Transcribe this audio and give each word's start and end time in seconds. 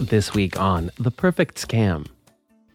This 0.00 0.34
week 0.34 0.58
on 0.58 0.90
The 0.98 1.12
Perfect 1.12 1.56
Scam. 1.56 2.06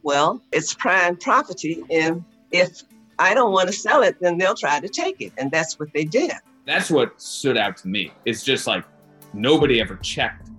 Well, 0.04 0.42
it's 0.54 0.74
prime 0.74 1.18
property, 1.18 1.84
and 1.90 2.24
if 2.52 2.84
I 3.20 3.34
don't 3.34 3.52
want 3.52 3.68
to 3.68 3.74
sell 3.74 4.04
it, 4.04 4.16
then 4.22 4.38
they'll 4.38 4.56
try 4.56 4.80
to 4.80 4.88
take 4.88 5.20
it. 5.20 5.34
And 5.38 5.52
that's 5.52 5.78
what 5.78 5.90
they 5.94 6.06
did. 6.06 6.32
That's 6.66 6.90
what 6.90 7.22
stood 7.22 7.58
out 7.58 7.76
to 7.78 7.90
me. 7.90 8.14
It's 8.24 8.42
just 8.42 8.68
like 8.68 8.86
nobody 9.34 9.82
ever 9.82 9.98
checked 9.98 10.50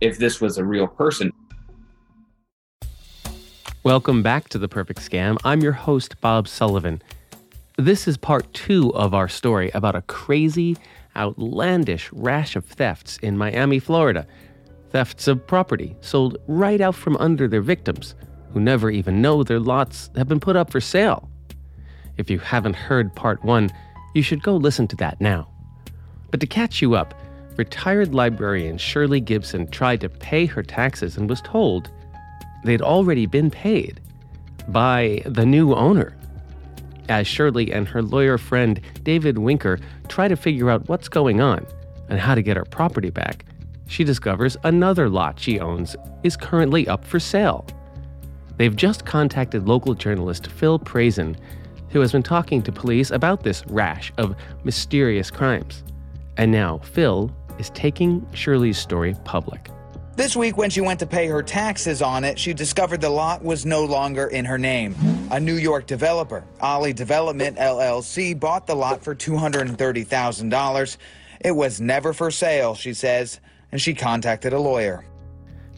if 0.00 0.16
this 0.16 0.40
was 0.40 0.56
a 0.56 0.64
real 0.64 0.86
person. 0.86 1.30
Welcome 3.84 4.22
back 4.22 4.48
to 4.48 4.58
The 4.58 4.68
Perfect 4.68 4.98
Scam. 4.98 5.36
I'm 5.44 5.60
your 5.60 5.72
host, 5.72 6.18
Bob 6.22 6.48
Sullivan. 6.48 7.02
This 7.76 8.08
is 8.08 8.16
part 8.16 8.52
two 8.54 8.94
of 8.94 9.12
our 9.12 9.28
story 9.28 9.70
about 9.74 9.94
a 9.94 10.02
crazy, 10.02 10.78
outlandish 11.16 12.10
rash 12.12 12.56
of 12.56 12.64
thefts 12.64 13.18
in 13.18 13.36
Miami, 13.36 13.78
Florida. 13.78 14.26
Thefts 14.92 15.26
of 15.26 15.46
property 15.46 15.96
sold 16.02 16.36
right 16.46 16.80
out 16.80 16.94
from 16.94 17.16
under 17.16 17.48
their 17.48 17.62
victims, 17.62 18.14
who 18.52 18.60
never 18.60 18.90
even 18.90 19.22
know 19.22 19.42
their 19.42 19.58
lots 19.58 20.10
have 20.16 20.28
been 20.28 20.38
put 20.38 20.54
up 20.54 20.70
for 20.70 20.82
sale. 20.82 21.30
If 22.18 22.28
you 22.28 22.38
haven't 22.38 22.76
heard 22.76 23.14
part 23.14 23.42
one, 23.42 23.70
you 24.14 24.22
should 24.22 24.42
go 24.42 24.54
listen 24.54 24.86
to 24.88 24.96
that 24.96 25.18
now. 25.18 25.48
But 26.30 26.40
to 26.40 26.46
catch 26.46 26.82
you 26.82 26.94
up, 26.94 27.14
retired 27.56 28.14
librarian 28.14 28.76
Shirley 28.76 29.20
Gibson 29.20 29.66
tried 29.68 30.02
to 30.02 30.10
pay 30.10 30.44
her 30.44 30.62
taxes 30.62 31.16
and 31.16 31.28
was 31.28 31.40
told 31.40 31.90
they'd 32.64 32.82
already 32.82 33.24
been 33.24 33.50
paid 33.50 33.98
by 34.68 35.22
the 35.24 35.46
new 35.46 35.74
owner. 35.74 36.14
As 37.08 37.26
Shirley 37.26 37.72
and 37.72 37.88
her 37.88 38.02
lawyer 38.02 38.36
friend 38.36 38.78
David 39.02 39.38
Winker 39.38 39.80
try 40.08 40.28
to 40.28 40.36
figure 40.36 40.70
out 40.70 40.88
what's 40.88 41.08
going 41.08 41.40
on 41.40 41.66
and 42.10 42.20
how 42.20 42.34
to 42.34 42.42
get 42.42 42.58
her 42.58 42.64
property 42.66 43.10
back, 43.10 43.46
she 43.92 44.04
discovers 44.04 44.56
another 44.64 45.08
lot 45.08 45.38
she 45.38 45.60
owns 45.60 45.94
is 46.22 46.36
currently 46.36 46.88
up 46.88 47.04
for 47.04 47.20
sale. 47.20 47.66
They've 48.56 48.74
just 48.74 49.04
contacted 49.04 49.68
local 49.68 49.94
journalist 49.94 50.46
Phil 50.46 50.78
Prazan 50.78 51.36
who 51.90 52.00
has 52.00 52.10
been 52.10 52.22
talking 52.22 52.62
to 52.62 52.72
police 52.72 53.10
about 53.10 53.42
this 53.42 53.64
rash 53.66 54.12
of 54.16 54.34
mysterious 54.64 55.30
crimes. 55.30 55.84
And 56.38 56.50
now 56.50 56.78
Phil 56.78 57.30
is 57.58 57.68
taking 57.70 58.26
Shirley's 58.32 58.78
story 58.78 59.14
public. 59.24 59.68
This 60.16 60.34
week, 60.34 60.56
when 60.56 60.70
she 60.70 60.80
went 60.80 61.00
to 61.00 61.06
pay 61.06 61.26
her 61.26 61.42
taxes 61.42 62.00
on 62.00 62.24
it, 62.24 62.38
she 62.38 62.54
discovered 62.54 63.02
the 63.02 63.10
lot 63.10 63.42
was 63.42 63.66
no 63.66 63.84
longer 63.84 64.26
in 64.28 64.44
her 64.44 64.58
name. 64.58 64.94
A 65.30 65.40
New 65.40 65.56
York 65.56 65.86
developer, 65.86 66.44
Ollie 66.60 66.92
Development 66.92 67.56
LLC, 67.58 68.38
bought 68.38 68.66
the 68.66 68.74
lot 68.74 69.02
for 69.02 69.14
$230,000. 69.14 70.96
It 71.40 71.52
was 71.52 71.80
never 71.80 72.12
for 72.12 72.30
sale, 72.30 72.74
she 72.74 72.94
says, 72.94 73.40
and 73.72 73.80
she 73.80 73.94
contacted 73.94 74.52
a 74.52 74.58
lawyer. 74.58 75.04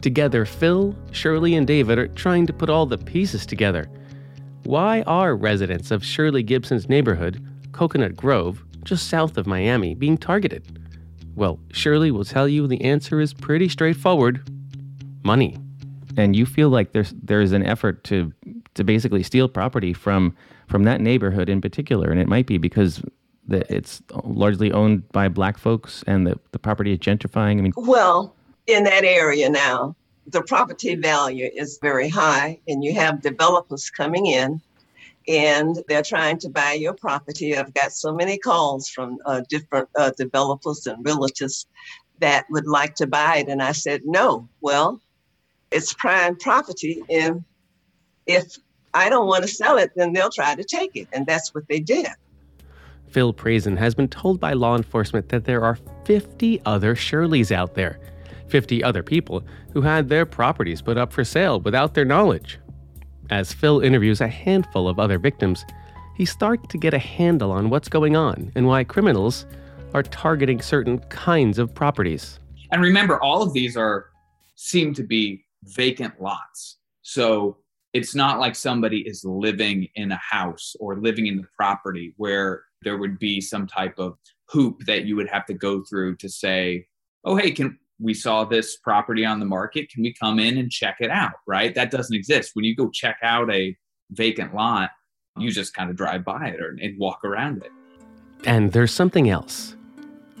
Together, 0.01 0.45
Phil, 0.45 0.95
Shirley, 1.11 1.55
and 1.55 1.65
David 1.65 1.97
are 1.97 2.07
trying 2.09 2.45
to 2.45 2.53
put 2.53 2.69
all 2.69 2.85
the 2.85 2.97
pieces 2.97 3.45
together. 3.45 3.89
Why 4.63 5.01
are 5.03 5.35
residents 5.35 5.89
of 5.89 6.05
Shirley 6.05 6.43
Gibson's 6.43 6.89
neighborhood, 6.89 7.43
Coconut 7.71 8.15
Grove, 8.15 8.63
just 8.83 9.09
south 9.09 9.37
of 9.37 9.47
Miami, 9.47 9.95
being 9.95 10.17
targeted? 10.17 10.79
Well, 11.35 11.59
Shirley 11.71 12.11
will 12.11 12.23
tell 12.23 12.47
you 12.47 12.67
the 12.67 12.81
answer 12.83 13.19
is 13.19 13.33
pretty 13.33 13.69
straightforward 13.69 14.47
money. 15.23 15.57
And 16.17 16.35
you 16.35 16.45
feel 16.45 16.69
like 16.69 16.93
there's 16.93 17.13
there's 17.21 17.51
an 17.51 17.65
effort 17.65 18.03
to 18.05 18.31
to 18.75 18.83
basically 18.83 19.23
steal 19.23 19.49
property 19.49 19.91
from 19.91 20.35
from 20.67 20.83
that 20.83 21.01
neighborhood 21.01 21.49
in 21.49 21.61
particular, 21.61 22.09
and 22.09 22.21
it 22.21 22.27
might 22.27 22.45
be 22.45 22.57
because 22.57 23.01
the, 23.47 23.73
it's 23.73 24.01
largely 24.23 24.71
owned 24.71 25.07
by 25.09 25.27
black 25.27 25.57
folks 25.57 26.03
and 26.07 26.25
the, 26.25 26.39
the 26.51 26.59
property 26.59 26.93
is 26.93 26.99
gentrifying. 26.99 27.57
I 27.57 27.61
mean, 27.61 27.73
Well, 27.75 28.35
in 28.67 28.83
that 28.85 29.03
area 29.03 29.49
now, 29.49 29.95
the 30.27 30.41
property 30.41 30.95
value 30.95 31.49
is 31.53 31.77
very 31.81 32.09
high, 32.09 32.59
and 32.67 32.83
you 32.83 32.95
have 32.95 33.21
developers 33.21 33.91
coming 33.91 34.25
in 34.25 34.59
and 35.27 35.83
they're 35.87 36.03
trying 36.03 36.37
to 36.39 36.49
buy 36.49 36.73
your 36.73 36.93
property. 36.93 37.57
I've 37.57 37.73
got 37.73 37.91
so 37.91 38.13
many 38.13 38.37
calls 38.37 38.89
from 38.89 39.17
uh, 39.25 39.41
different 39.49 39.89
uh, 39.97 40.11
developers 40.17 40.85
and 40.85 41.03
realtors 41.03 41.65
that 42.19 42.45
would 42.51 42.67
like 42.67 42.95
to 42.95 43.07
buy 43.07 43.37
it. 43.37 43.47
And 43.47 43.61
I 43.61 43.71
said, 43.71 44.01
no, 44.05 44.47
well, 44.61 45.01
it's 45.71 45.93
prime 45.93 46.35
property. 46.37 47.03
And 47.09 47.43
if 48.27 48.57
I 48.93 49.09
don't 49.09 49.27
want 49.27 49.43
to 49.43 49.47
sell 49.47 49.77
it, 49.77 49.91
then 49.95 50.13
they'll 50.13 50.29
try 50.29 50.55
to 50.55 50.63
take 50.63 50.95
it. 50.95 51.07
And 51.11 51.25
that's 51.25 51.53
what 51.53 51.67
they 51.67 51.79
did. 51.79 52.07
Phil 53.15 53.33
Prazan 53.33 53.77
has 53.77 53.95
been 53.95 54.09
told 54.09 54.41
by 54.41 54.51
law 54.51 54.75
enforcement 54.75 55.29
that 55.29 55.45
there 55.45 55.63
are 55.63 55.77
50 56.03 56.61
other 56.65 56.95
Shirleys 56.95 57.49
out 57.49 57.73
there, 57.73 57.97
50 58.49 58.83
other 58.83 59.01
people 59.01 59.41
who 59.71 59.79
had 59.79 60.09
their 60.09 60.25
properties 60.25 60.81
put 60.81 60.97
up 60.97 61.13
for 61.13 61.23
sale 61.23 61.61
without 61.61 61.93
their 61.93 62.03
knowledge. 62.03 62.59
As 63.29 63.53
Phil 63.53 63.79
interviews 63.79 64.19
a 64.19 64.27
handful 64.27 64.89
of 64.89 64.99
other 64.99 65.17
victims, 65.17 65.63
he 66.17 66.25
starts 66.25 66.67
to 66.67 66.77
get 66.77 66.93
a 66.93 66.99
handle 66.99 67.53
on 67.53 67.69
what's 67.69 67.87
going 67.87 68.17
on 68.17 68.51
and 68.53 68.67
why 68.67 68.83
criminals 68.83 69.45
are 69.93 70.03
targeting 70.03 70.61
certain 70.61 70.99
kinds 71.07 71.57
of 71.57 71.73
properties. 71.73 72.41
And 72.73 72.81
remember, 72.81 73.23
all 73.23 73.41
of 73.41 73.53
these 73.53 73.77
are 73.77 74.07
seem 74.55 74.93
to 74.93 75.03
be 75.03 75.45
vacant 75.63 76.21
lots. 76.21 76.79
So 77.01 77.59
it's 77.93 78.13
not 78.13 78.41
like 78.41 78.55
somebody 78.55 79.07
is 79.07 79.23
living 79.23 79.87
in 79.95 80.11
a 80.11 80.17
house 80.17 80.75
or 80.81 80.99
living 80.99 81.27
in 81.27 81.37
the 81.37 81.47
property 81.55 82.13
where 82.17 82.63
there 82.85 82.97
would 82.97 83.19
be 83.19 83.41
some 83.41 83.67
type 83.67 83.99
of 83.99 84.17
hoop 84.47 84.79
that 84.85 85.03
you 85.03 85.17
would 85.17 85.27
have 85.27 85.45
to 85.47 85.53
go 85.53 85.83
through 85.83 86.15
to 86.17 86.29
say, 86.29 86.87
oh, 87.25 87.35
hey, 87.35 87.51
can 87.51 87.77
we 87.99 88.13
saw 88.13 88.43
this 88.43 88.77
property 88.77 89.25
on 89.25 89.39
the 89.39 89.45
market. 89.45 89.89
Can 89.89 90.03
we 90.03 90.13
come 90.13 90.39
in 90.39 90.57
and 90.57 90.71
check 90.71 90.97
it 90.99 91.09
out? 91.09 91.33
Right? 91.47 91.73
That 91.73 91.91
doesn't 91.91 92.15
exist. 92.15 92.51
When 92.53 92.65
you 92.65 92.75
go 92.75 92.89
check 92.89 93.17
out 93.23 93.51
a 93.51 93.75
vacant 94.11 94.53
lot, 94.53 94.91
you 95.37 95.51
just 95.51 95.73
kind 95.73 95.89
of 95.89 95.95
drive 95.95 96.23
by 96.23 96.47
it 96.47 96.61
or, 96.61 96.77
and 96.81 96.97
walk 96.99 97.23
around 97.23 97.63
it. 97.63 97.71
And 98.45 98.71
there's 98.71 98.91
something 98.91 99.29
else. 99.29 99.75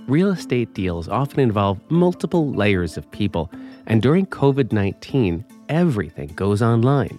Real 0.07 0.31
estate 0.31 0.73
deals 0.73 1.09
often 1.09 1.39
involve 1.39 1.79
multiple 1.89 2.51
layers 2.51 2.95
of 2.95 3.09
people, 3.11 3.51
and 3.87 4.01
during 4.01 4.27
COVID 4.27 4.71
19, 4.71 5.43
everything 5.67 6.27
goes 6.35 6.61
online. 6.61 7.17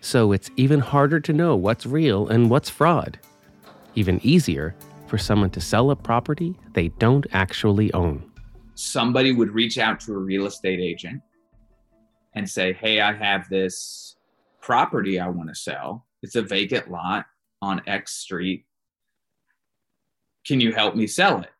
So 0.00 0.32
it's 0.32 0.50
even 0.56 0.80
harder 0.80 1.20
to 1.20 1.32
know 1.32 1.54
what's 1.54 1.86
real 1.86 2.28
and 2.28 2.50
what's 2.50 2.68
fraud. 2.68 3.18
Even 3.96 4.20
easier 4.22 4.74
for 5.08 5.18
someone 5.18 5.50
to 5.50 5.60
sell 5.60 5.90
a 5.90 5.96
property 5.96 6.54
they 6.72 6.88
don't 6.88 7.26
actually 7.32 7.92
own 7.92 8.22
somebody 8.76 9.32
would 9.32 9.50
reach 9.50 9.78
out 9.78 9.98
to 10.00 10.12
a 10.12 10.18
real 10.18 10.46
estate 10.46 10.80
agent 10.80 11.22
and 12.34 12.48
say, 12.48 12.74
Hey, 12.74 13.00
I 13.00 13.12
have 13.12 13.48
this 13.48 14.16
property 14.60 15.18
I 15.18 15.28
want 15.28 15.48
to 15.48 15.54
sell. 15.54 16.06
It's 16.22 16.36
a 16.36 16.42
vacant 16.42 16.90
lot 16.90 17.26
on 17.62 17.80
X 17.86 18.12
street. 18.12 18.66
Can 20.46 20.60
you 20.60 20.72
help 20.72 20.94
me 20.94 21.06
sell 21.06 21.40
it? 21.40 21.50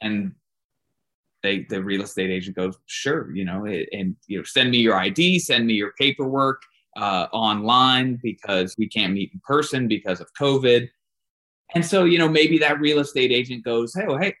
And 0.00 0.32
they, 1.42 1.66
the 1.68 1.82
real 1.82 2.02
estate 2.02 2.30
agent 2.30 2.56
goes, 2.56 2.78
Sure, 2.86 3.34
you 3.34 3.44
know, 3.44 3.66
and 3.66 4.16
you 4.26 4.38
know, 4.38 4.44
send 4.44 4.70
me 4.70 4.78
your 4.78 4.94
ID, 4.94 5.40
send 5.40 5.66
me 5.66 5.74
your 5.74 5.92
paperwork 5.98 6.62
uh, 6.96 7.26
online 7.32 8.18
because 8.22 8.74
we 8.78 8.88
can't 8.88 9.12
meet 9.12 9.32
in 9.34 9.40
person 9.44 9.88
because 9.88 10.20
of 10.20 10.32
COVID. 10.40 10.88
And 11.74 11.84
so, 11.84 12.04
you 12.04 12.18
know, 12.18 12.28
maybe 12.28 12.58
that 12.58 12.80
real 12.80 13.00
estate 13.00 13.32
agent 13.32 13.64
goes, 13.64 13.92
hey, 13.92 14.04
well, 14.06 14.18
hey, 14.18 14.34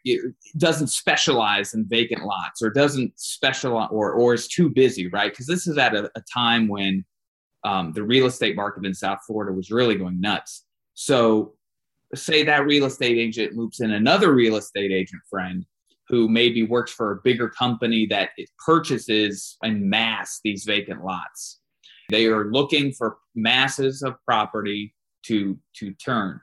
doesn't 0.58 0.86
specialize 0.88 1.74
in 1.74 1.84
vacant 1.88 2.24
lots 2.24 2.62
or 2.62 2.70
doesn't 2.70 3.18
specialize 3.18 3.88
or, 3.90 4.12
or 4.12 4.34
is 4.34 4.46
too 4.46 4.70
busy, 4.70 5.08
right? 5.08 5.32
Because 5.32 5.46
this 5.46 5.66
is 5.66 5.76
at 5.76 5.94
a, 5.94 6.10
a 6.14 6.22
time 6.32 6.68
when 6.68 7.04
um, 7.64 7.92
the 7.92 8.04
real 8.04 8.26
estate 8.26 8.54
market 8.54 8.86
in 8.86 8.94
South 8.94 9.18
Florida 9.26 9.52
was 9.52 9.72
really 9.72 9.96
going 9.96 10.20
nuts. 10.20 10.64
So, 10.94 11.54
say 12.14 12.44
that 12.44 12.64
real 12.64 12.84
estate 12.84 13.18
agent 13.18 13.54
moves 13.54 13.80
in 13.80 13.90
another 13.90 14.32
real 14.32 14.56
estate 14.56 14.92
agent 14.92 15.20
friend 15.28 15.66
who 16.08 16.28
maybe 16.28 16.62
works 16.62 16.92
for 16.92 17.10
a 17.10 17.20
bigger 17.24 17.48
company 17.48 18.06
that 18.06 18.30
purchases 18.64 19.56
en 19.64 19.90
mass 19.90 20.38
these 20.44 20.64
vacant 20.64 21.04
lots. 21.04 21.58
They 22.08 22.26
are 22.26 22.52
looking 22.52 22.92
for 22.92 23.18
masses 23.34 24.02
of 24.02 24.14
property 24.24 24.94
to 25.24 25.58
to 25.78 25.92
turn 25.94 26.40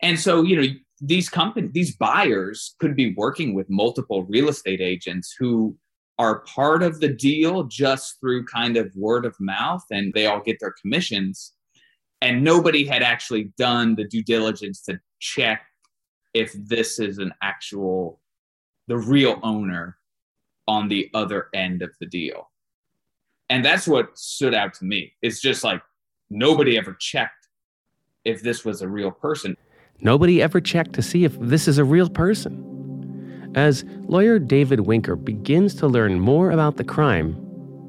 and 0.00 0.18
so, 0.18 0.42
you 0.42 0.56
know, 0.60 0.68
these 1.00 1.28
companies, 1.28 1.70
these 1.72 1.96
buyers 1.96 2.74
could 2.80 2.96
be 2.96 3.14
working 3.14 3.54
with 3.54 3.70
multiple 3.70 4.24
real 4.24 4.48
estate 4.48 4.80
agents 4.80 5.34
who 5.38 5.76
are 6.18 6.40
part 6.40 6.82
of 6.82 7.00
the 7.00 7.08
deal 7.08 7.64
just 7.64 8.18
through 8.20 8.44
kind 8.44 8.76
of 8.76 8.92
word 8.96 9.24
of 9.24 9.36
mouth 9.38 9.84
and 9.90 10.12
they 10.12 10.26
all 10.26 10.40
get 10.40 10.58
their 10.60 10.74
commissions. 10.80 11.52
And 12.20 12.42
nobody 12.42 12.84
had 12.84 13.02
actually 13.02 13.52
done 13.56 13.94
the 13.94 14.04
due 14.04 14.24
diligence 14.24 14.82
to 14.82 14.98
check 15.20 15.62
if 16.34 16.52
this 16.52 16.98
is 16.98 17.18
an 17.18 17.32
actual, 17.42 18.20
the 18.88 18.98
real 18.98 19.38
owner 19.44 19.96
on 20.66 20.88
the 20.88 21.08
other 21.14 21.48
end 21.54 21.82
of 21.82 21.90
the 22.00 22.06
deal. 22.06 22.50
And 23.48 23.64
that's 23.64 23.86
what 23.86 24.18
stood 24.18 24.54
out 24.54 24.74
to 24.74 24.84
me. 24.84 25.12
It's 25.22 25.40
just 25.40 25.62
like 25.62 25.80
nobody 26.28 26.76
ever 26.76 26.96
checked 26.98 27.48
if 28.24 28.42
this 28.42 28.64
was 28.64 28.82
a 28.82 28.88
real 28.88 29.10
person. 29.10 29.56
Nobody 30.00 30.40
ever 30.40 30.60
checked 30.60 30.92
to 30.94 31.02
see 31.02 31.24
if 31.24 31.38
this 31.40 31.66
is 31.66 31.78
a 31.78 31.84
real 31.84 32.08
person. 32.08 32.64
As 33.54 33.84
lawyer 34.02 34.38
David 34.38 34.80
Winker 34.80 35.16
begins 35.16 35.74
to 35.76 35.88
learn 35.88 36.20
more 36.20 36.50
about 36.50 36.76
the 36.76 36.84
crime, 36.84 37.36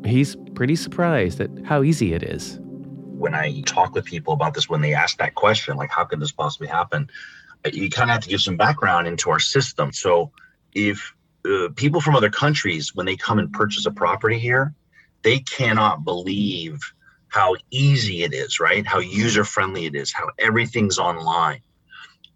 he's 0.06 0.36
pretty 0.56 0.76
surprised 0.76 1.40
at 1.40 1.52
how 1.66 1.84
easy 1.84 2.14
it 2.14 2.24
is. 2.24 2.60
When 2.62 3.36
I 3.36 3.62
talk 3.62 3.94
with 3.94 4.06
people 4.06 4.34
about 4.34 4.54
this, 4.56 4.70
when 4.70 4.82
they 4.82 4.94
ask 4.94 5.18
that 5.18 5.36
question, 5.36 5.78
like, 5.78 5.92
how 5.92 6.06
could 6.06 6.20
this 6.20 6.32
possibly 6.32 6.68
happen? 6.68 7.10
You 7.72 7.90
kind 7.90 8.10
of 8.10 8.14
have 8.14 8.24
to 8.24 8.30
give 8.30 8.42
some 8.42 8.58
background 8.58 9.08
into 9.08 9.30
our 9.30 9.40
system. 9.40 9.92
So, 9.92 10.32
if 10.74 11.14
uh, 11.46 11.68
people 11.76 12.00
from 12.02 12.16
other 12.16 12.30
countries, 12.30 12.96
when 12.96 13.06
they 13.06 13.18
come 13.18 13.38
and 13.38 13.52
purchase 13.52 13.86
a 13.86 13.92
property 13.92 14.40
here, 14.40 14.74
they 15.24 15.40
cannot 15.40 16.06
believe 16.06 16.80
how 17.28 17.56
easy 17.70 18.24
it 18.24 18.34
is, 18.34 18.60
right? 18.60 18.88
How 18.88 19.00
user 19.00 19.44
friendly 19.44 19.86
it 19.86 19.96
is, 19.96 20.12
how 20.14 20.30
everything's 20.40 20.98
online. 20.98 21.62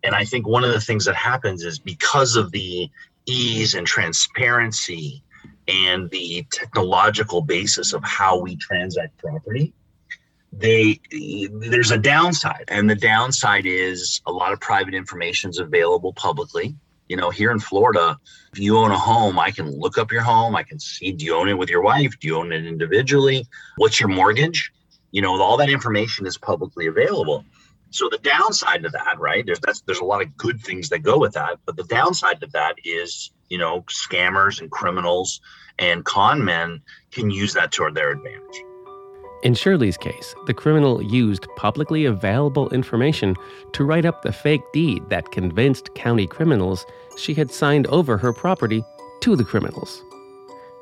And 0.04 0.16
I 0.16 0.26
think 0.26 0.48
one 0.48 0.64
of 0.64 0.72
the 0.72 0.82
things 0.82 1.06
that 1.06 1.16
happens 1.16 1.64
is 1.64 1.80
because 1.80 2.36
of 2.36 2.52
the 2.52 2.90
ease 3.26 3.74
and 3.74 3.88
transparency 3.88 5.24
and 5.68 6.10
the 6.10 6.46
technological 6.52 7.42
basis 7.42 7.94
of 7.94 8.04
how 8.04 8.38
we 8.38 8.56
transact 8.58 9.18
property, 9.18 9.74
they 10.52 11.00
there's 11.52 11.92
a 11.92 11.98
downside. 11.98 12.66
And 12.68 12.90
the 12.90 12.96
downside 12.96 13.66
is 13.66 14.22
a 14.28 14.32
lot 14.32 14.52
of 14.52 14.60
private 14.60 14.94
information 14.94 15.50
is 15.50 15.60
available 15.60 16.14
publicly 16.14 16.76
you 17.14 17.18
know, 17.18 17.30
here 17.30 17.52
in 17.52 17.60
Florida, 17.60 18.18
if 18.54 18.60
you 18.60 18.78
own 18.78 18.92
a 18.92 18.98
home, 18.98 19.38
I 19.38 19.52
can 19.52 19.70
look 19.80 19.98
up 19.98 20.12
your 20.12 20.22
home. 20.22 20.56
I 20.56 20.64
can 20.64 20.80
see 20.80 21.12
do 21.12 21.26
you 21.26 21.36
own 21.36 21.50
it 21.50 21.58
with 21.58 21.70
your 21.70 21.82
wife? 21.82 22.18
Do 22.20 22.28
you 22.28 22.38
own 22.38 22.52
it 22.52 22.66
individually? 22.66 23.46
What's 23.78 24.00
your 24.00 24.10
mortgage? 24.10 24.72
You 25.12 25.22
know, 25.22 25.40
all 25.40 25.58
that 25.58 25.70
information 25.70 26.26
is 26.26 26.38
publicly 26.38 26.88
available. 26.88 27.46
So 27.94 28.10
the 28.10 28.18
downside 28.18 28.82
to 28.84 28.90
that, 28.90 29.20
right? 29.20 29.46
There's 29.46 29.60
that's 29.60 29.82
there's 29.82 30.00
a 30.00 30.06
lot 30.06 30.24
of 30.24 30.36
good 30.36 30.60
things 30.60 30.90
that 30.90 31.00
go 31.00 31.20
with 31.20 31.34
that, 31.34 31.60
but 31.66 31.78
the 31.78 31.84
downside 31.84 32.42
to 32.42 32.48
that 32.48 32.76
is, 32.84 33.32
you 33.50 33.60
know, 33.60 33.82
scammers 33.84 34.60
and 34.60 34.72
criminals 34.72 35.40
and 35.78 36.04
con 36.04 36.44
men 36.44 36.82
can 37.12 37.30
use 37.30 37.54
that 37.54 37.72
to 37.74 37.90
their 37.94 38.10
advantage. 38.10 38.64
In 39.44 39.54
Shirley's 39.54 39.98
case, 39.98 40.34
the 40.48 40.56
criminal 40.56 41.04
used 41.04 41.46
publicly 41.56 42.06
available 42.06 42.68
information 42.70 43.36
to 43.74 43.84
write 43.84 44.06
up 44.06 44.24
the 44.24 44.34
fake 44.34 44.64
deed 44.74 45.08
that 45.10 45.32
convinced 45.32 45.94
county 45.94 46.26
criminals 46.26 46.88
she 47.18 47.36
had 47.36 47.52
signed 47.52 47.86
over 47.88 48.18
her 48.18 48.34
property 48.34 48.84
to 49.22 49.36
the 49.36 49.44
criminals. 49.44 50.02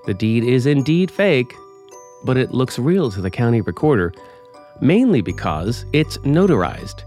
The 0.06 0.14
deed 0.14 0.46
is 0.46 0.66
indeed 0.66 1.12
fake, 1.12 1.54
but 2.24 2.38
it 2.38 2.52
looks 2.52 2.80
real 2.80 3.12
to 3.12 3.22
the 3.22 3.32
county 3.32 3.60
recorder, 3.60 4.14
mainly 4.82 5.22
because 5.22 5.86
it's 5.94 6.18
notarized 6.20 7.04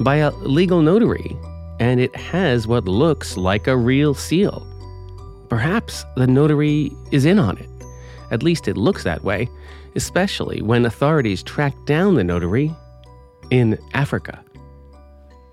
by 0.00 0.16
a 0.16 0.30
legal 0.30 0.82
notary 0.82 1.36
and 1.78 2.00
it 2.00 2.14
has 2.16 2.66
what 2.66 2.86
looks 2.86 3.36
like 3.36 3.66
a 3.66 3.76
real 3.76 4.14
seal. 4.14 4.66
Perhaps 5.48 6.04
the 6.16 6.26
notary 6.26 6.92
is 7.10 7.24
in 7.24 7.38
on 7.38 7.56
it. 7.58 7.68
At 8.30 8.42
least 8.42 8.68
it 8.68 8.76
looks 8.76 9.04
that 9.04 9.24
way 9.24 9.48
especially 9.94 10.62
when 10.62 10.86
authorities 10.86 11.42
tracked 11.42 11.84
down 11.86 12.14
the 12.14 12.24
notary 12.24 12.74
in 13.50 13.78
Africa. 13.94 14.42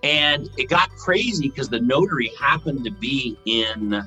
And 0.04 0.50
it 0.58 0.70
got 0.70 0.90
crazy 0.92 1.50
because 1.50 1.70
the 1.70 1.80
notary 1.80 2.32
happened 2.40 2.84
to 2.86 2.92
be 2.92 3.38
in, 3.46 4.02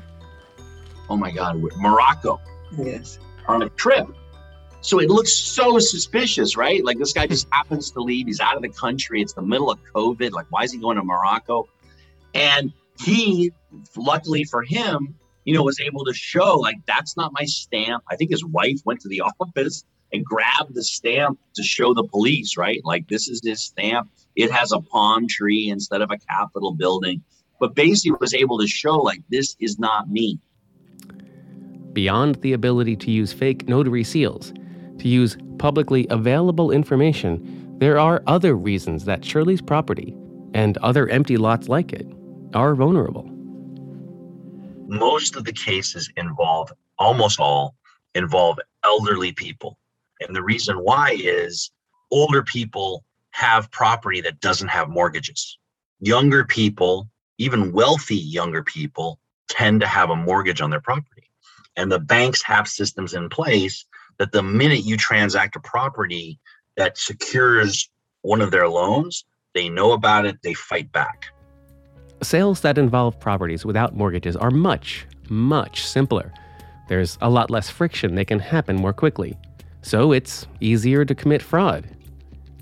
oh 1.08 1.16
my 1.16 1.30
God, 1.30 1.60
Morocco. 1.78 2.40
Yes. 2.78 3.18
On 3.48 3.62
a 3.62 3.68
trip. 3.70 4.06
So 4.82 4.98
it 4.98 5.10
looks 5.10 5.32
so 5.32 5.78
suspicious, 5.78 6.56
right? 6.56 6.84
Like 6.84 6.98
this 6.98 7.12
guy 7.12 7.26
just 7.26 7.46
happens 7.52 7.90
to 7.92 8.00
leave. 8.00 8.26
He's 8.26 8.40
out 8.40 8.56
of 8.56 8.62
the 8.62 8.68
country. 8.68 9.20
It's 9.20 9.34
the 9.34 9.42
middle 9.42 9.70
of 9.70 9.78
COVID. 9.94 10.32
Like, 10.32 10.46
why 10.50 10.62
is 10.62 10.72
he 10.72 10.78
going 10.78 10.96
to 10.96 11.04
Morocco? 11.04 11.68
And 12.34 12.72
he, 12.98 13.52
luckily 13.96 14.44
for 14.44 14.62
him, 14.62 15.14
you 15.44 15.54
know, 15.54 15.62
was 15.62 15.80
able 15.80 16.04
to 16.04 16.14
show 16.14 16.58
like 16.58 16.76
that's 16.86 17.16
not 17.16 17.32
my 17.32 17.44
stamp. 17.44 18.04
I 18.10 18.16
think 18.16 18.30
his 18.30 18.44
wife 18.44 18.80
went 18.84 19.00
to 19.00 19.08
the 19.08 19.20
office 19.40 19.84
and 20.12 20.24
grabbed 20.24 20.74
the 20.74 20.82
stamp 20.82 21.38
to 21.54 21.62
show 21.62 21.94
the 21.94 22.04
police, 22.04 22.56
right? 22.56 22.80
Like 22.84 23.08
this 23.08 23.28
is 23.28 23.40
his 23.44 23.62
stamp. 23.62 24.10
It 24.36 24.50
has 24.50 24.72
a 24.72 24.80
palm 24.80 25.26
tree 25.28 25.68
instead 25.68 26.02
of 26.02 26.10
a 26.10 26.18
Capitol 26.18 26.72
building. 26.72 27.22
But 27.58 27.74
basically 27.74 28.16
was 28.20 28.32
able 28.32 28.58
to 28.58 28.66
show 28.66 28.96
like 28.96 29.20
this 29.28 29.56
is 29.60 29.78
not 29.78 30.08
me. 30.10 30.38
Beyond 31.92 32.36
the 32.36 32.52
ability 32.52 32.96
to 32.96 33.10
use 33.10 33.32
fake 33.32 33.68
notary 33.68 34.04
seals, 34.04 34.52
to 35.00 35.08
use 35.08 35.36
publicly 35.58 36.06
available 36.10 36.70
information, 36.70 37.78
there 37.78 37.98
are 37.98 38.22
other 38.26 38.54
reasons 38.54 39.04
that 39.04 39.24
Shirley's 39.24 39.62
property 39.62 40.14
and 40.54 40.78
other 40.78 41.08
empty 41.08 41.36
lots 41.36 41.68
like 41.68 41.92
it 41.92 42.06
are 42.54 42.74
vulnerable. 42.74 43.28
Most 44.86 45.36
of 45.36 45.44
the 45.44 45.52
cases 45.52 46.10
involve, 46.16 46.72
almost 46.98 47.40
all, 47.40 47.74
involve 48.14 48.58
elderly 48.84 49.32
people 49.32 49.78
and 50.20 50.36
the 50.36 50.42
reason 50.42 50.76
why 50.76 51.16
is 51.18 51.70
older 52.10 52.42
people 52.42 53.04
have 53.30 53.70
property 53.70 54.20
that 54.20 54.40
doesn't 54.40 54.68
have 54.68 54.88
mortgages. 54.88 55.58
Younger 56.00 56.44
people, 56.44 57.08
even 57.38 57.72
wealthy 57.72 58.16
younger 58.16 58.62
people, 58.62 59.18
tend 59.48 59.80
to 59.80 59.86
have 59.86 60.10
a 60.10 60.16
mortgage 60.16 60.60
on 60.60 60.70
their 60.70 60.80
property. 60.80 61.30
And 61.76 61.90
the 61.90 61.98
banks 61.98 62.42
have 62.42 62.68
systems 62.68 63.14
in 63.14 63.28
place 63.28 63.86
that 64.20 64.30
the 64.30 64.44
minute 64.44 64.84
you 64.84 64.96
transact 64.96 65.56
a 65.56 65.60
property 65.60 66.38
that 66.76 66.96
secures 66.96 67.90
one 68.22 68.40
of 68.40 68.52
their 68.52 68.68
loans, 68.68 69.24
they 69.54 69.68
know 69.68 69.90
about 69.90 70.26
it, 70.26 70.36
they 70.44 70.54
fight 70.54 70.92
back. 70.92 71.24
Sales 72.22 72.60
that 72.60 72.78
involve 72.78 73.18
properties 73.18 73.66
without 73.66 73.96
mortgages 73.96 74.36
are 74.36 74.52
much, 74.52 75.04
much 75.28 75.84
simpler. 75.84 76.32
There's 76.88 77.18
a 77.20 77.28
lot 77.28 77.50
less 77.50 77.68
friction, 77.68 78.14
they 78.14 78.24
can 78.24 78.38
happen 78.38 78.76
more 78.76 78.92
quickly 78.92 79.36
so 79.82 80.12
it's 80.12 80.46
easier 80.60 81.04
to 81.04 81.14
commit 81.14 81.42
fraud. 81.42 81.88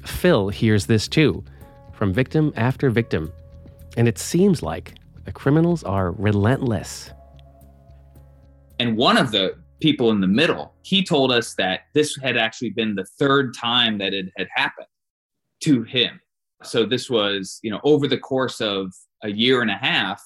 Phil 0.04 0.48
hears 0.48 0.86
this 0.86 1.08
too, 1.08 1.44
from 1.92 2.12
victim 2.12 2.52
after 2.56 2.90
victim, 2.90 3.32
and 3.96 4.06
it 4.06 4.18
seems 4.18 4.62
like 4.62 4.94
the 5.24 5.32
criminals 5.32 5.82
are 5.84 6.12
relentless. 6.12 7.10
And 8.78 8.96
one 8.96 9.16
of 9.16 9.32
the 9.32 9.56
people 9.80 10.10
in 10.10 10.20
the 10.20 10.26
middle, 10.26 10.74
he 10.82 11.04
told 11.04 11.32
us 11.32 11.54
that 11.54 11.82
this 11.94 12.16
had 12.16 12.36
actually 12.36 12.70
been 12.70 12.94
the 12.94 13.04
third 13.04 13.54
time 13.54 13.98
that 13.98 14.12
it 14.12 14.26
had 14.36 14.48
happened 14.52 14.86
to 15.60 15.82
him. 15.82 16.20
So 16.62 16.84
this 16.84 17.08
was, 17.08 17.60
you 17.62 17.70
know, 17.70 17.80
over 17.84 18.08
the 18.08 18.18
course 18.18 18.60
of 18.60 18.92
a 19.22 19.30
year 19.30 19.62
and 19.62 19.70
a 19.70 19.76
half, 19.76 20.22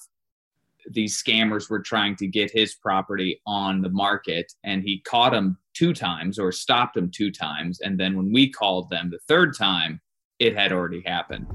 these 0.90 1.22
scammers 1.22 1.70
were 1.70 1.80
trying 1.80 2.16
to 2.16 2.26
get 2.26 2.50
his 2.50 2.74
property 2.74 3.40
on 3.46 3.82
the 3.82 3.90
market 3.90 4.52
and 4.64 4.82
he 4.82 5.00
caught 5.00 5.32
them 5.32 5.58
two 5.74 5.94
times 5.94 6.38
or 6.38 6.50
stopped 6.50 6.94
them 6.94 7.10
two 7.10 7.30
times. 7.30 7.80
And 7.80 7.98
then 8.00 8.16
when 8.16 8.32
we 8.32 8.50
called 8.50 8.90
them 8.90 9.10
the 9.10 9.20
third 9.28 9.56
time 9.56 10.00
it 10.38 10.56
had 10.56 10.72
already 10.72 11.02
happened. 11.06 11.46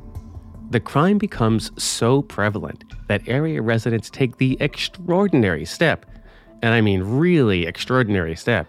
The 0.70 0.80
crime 0.80 1.18
becomes 1.18 1.72
so 1.82 2.22
prevalent 2.22 2.84
that 3.08 3.28
area 3.28 3.62
residents 3.62 4.10
take 4.10 4.38
the 4.38 4.58
extraordinary 4.62 5.66
step 5.66 6.06
and 6.62 6.74
i 6.74 6.82
mean 6.82 7.02
really 7.02 7.66
extraordinary 7.66 8.36
step 8.36 8.68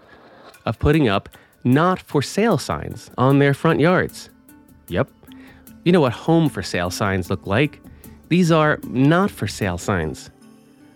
of 0.64 0.78
putting 0.78 1.08
up 1.08 1.28
not 1.64 2.00
for 2.00 2.22
sale 2.22 2.58
signs 2.58 3.10
on 3.18 3.38
their 3.38 3.54
front 3.54 3.80
yards 3.80 4.30
yep 4.88 5.08
you 5.84 5.92
know 5.92 6.00
what 6.00 6.12
home 6.12 6.48
for 6.48 6.62
sale 6.62 6.90
signs 6.90 7.30
look 7.30 7.46
like 7.46 7.80
these 8.28 8.52
are 8.52 8.78
not 8.84 9.30
for 9.30 9.46
sale 9.46 9.78
signs 9.78 10.30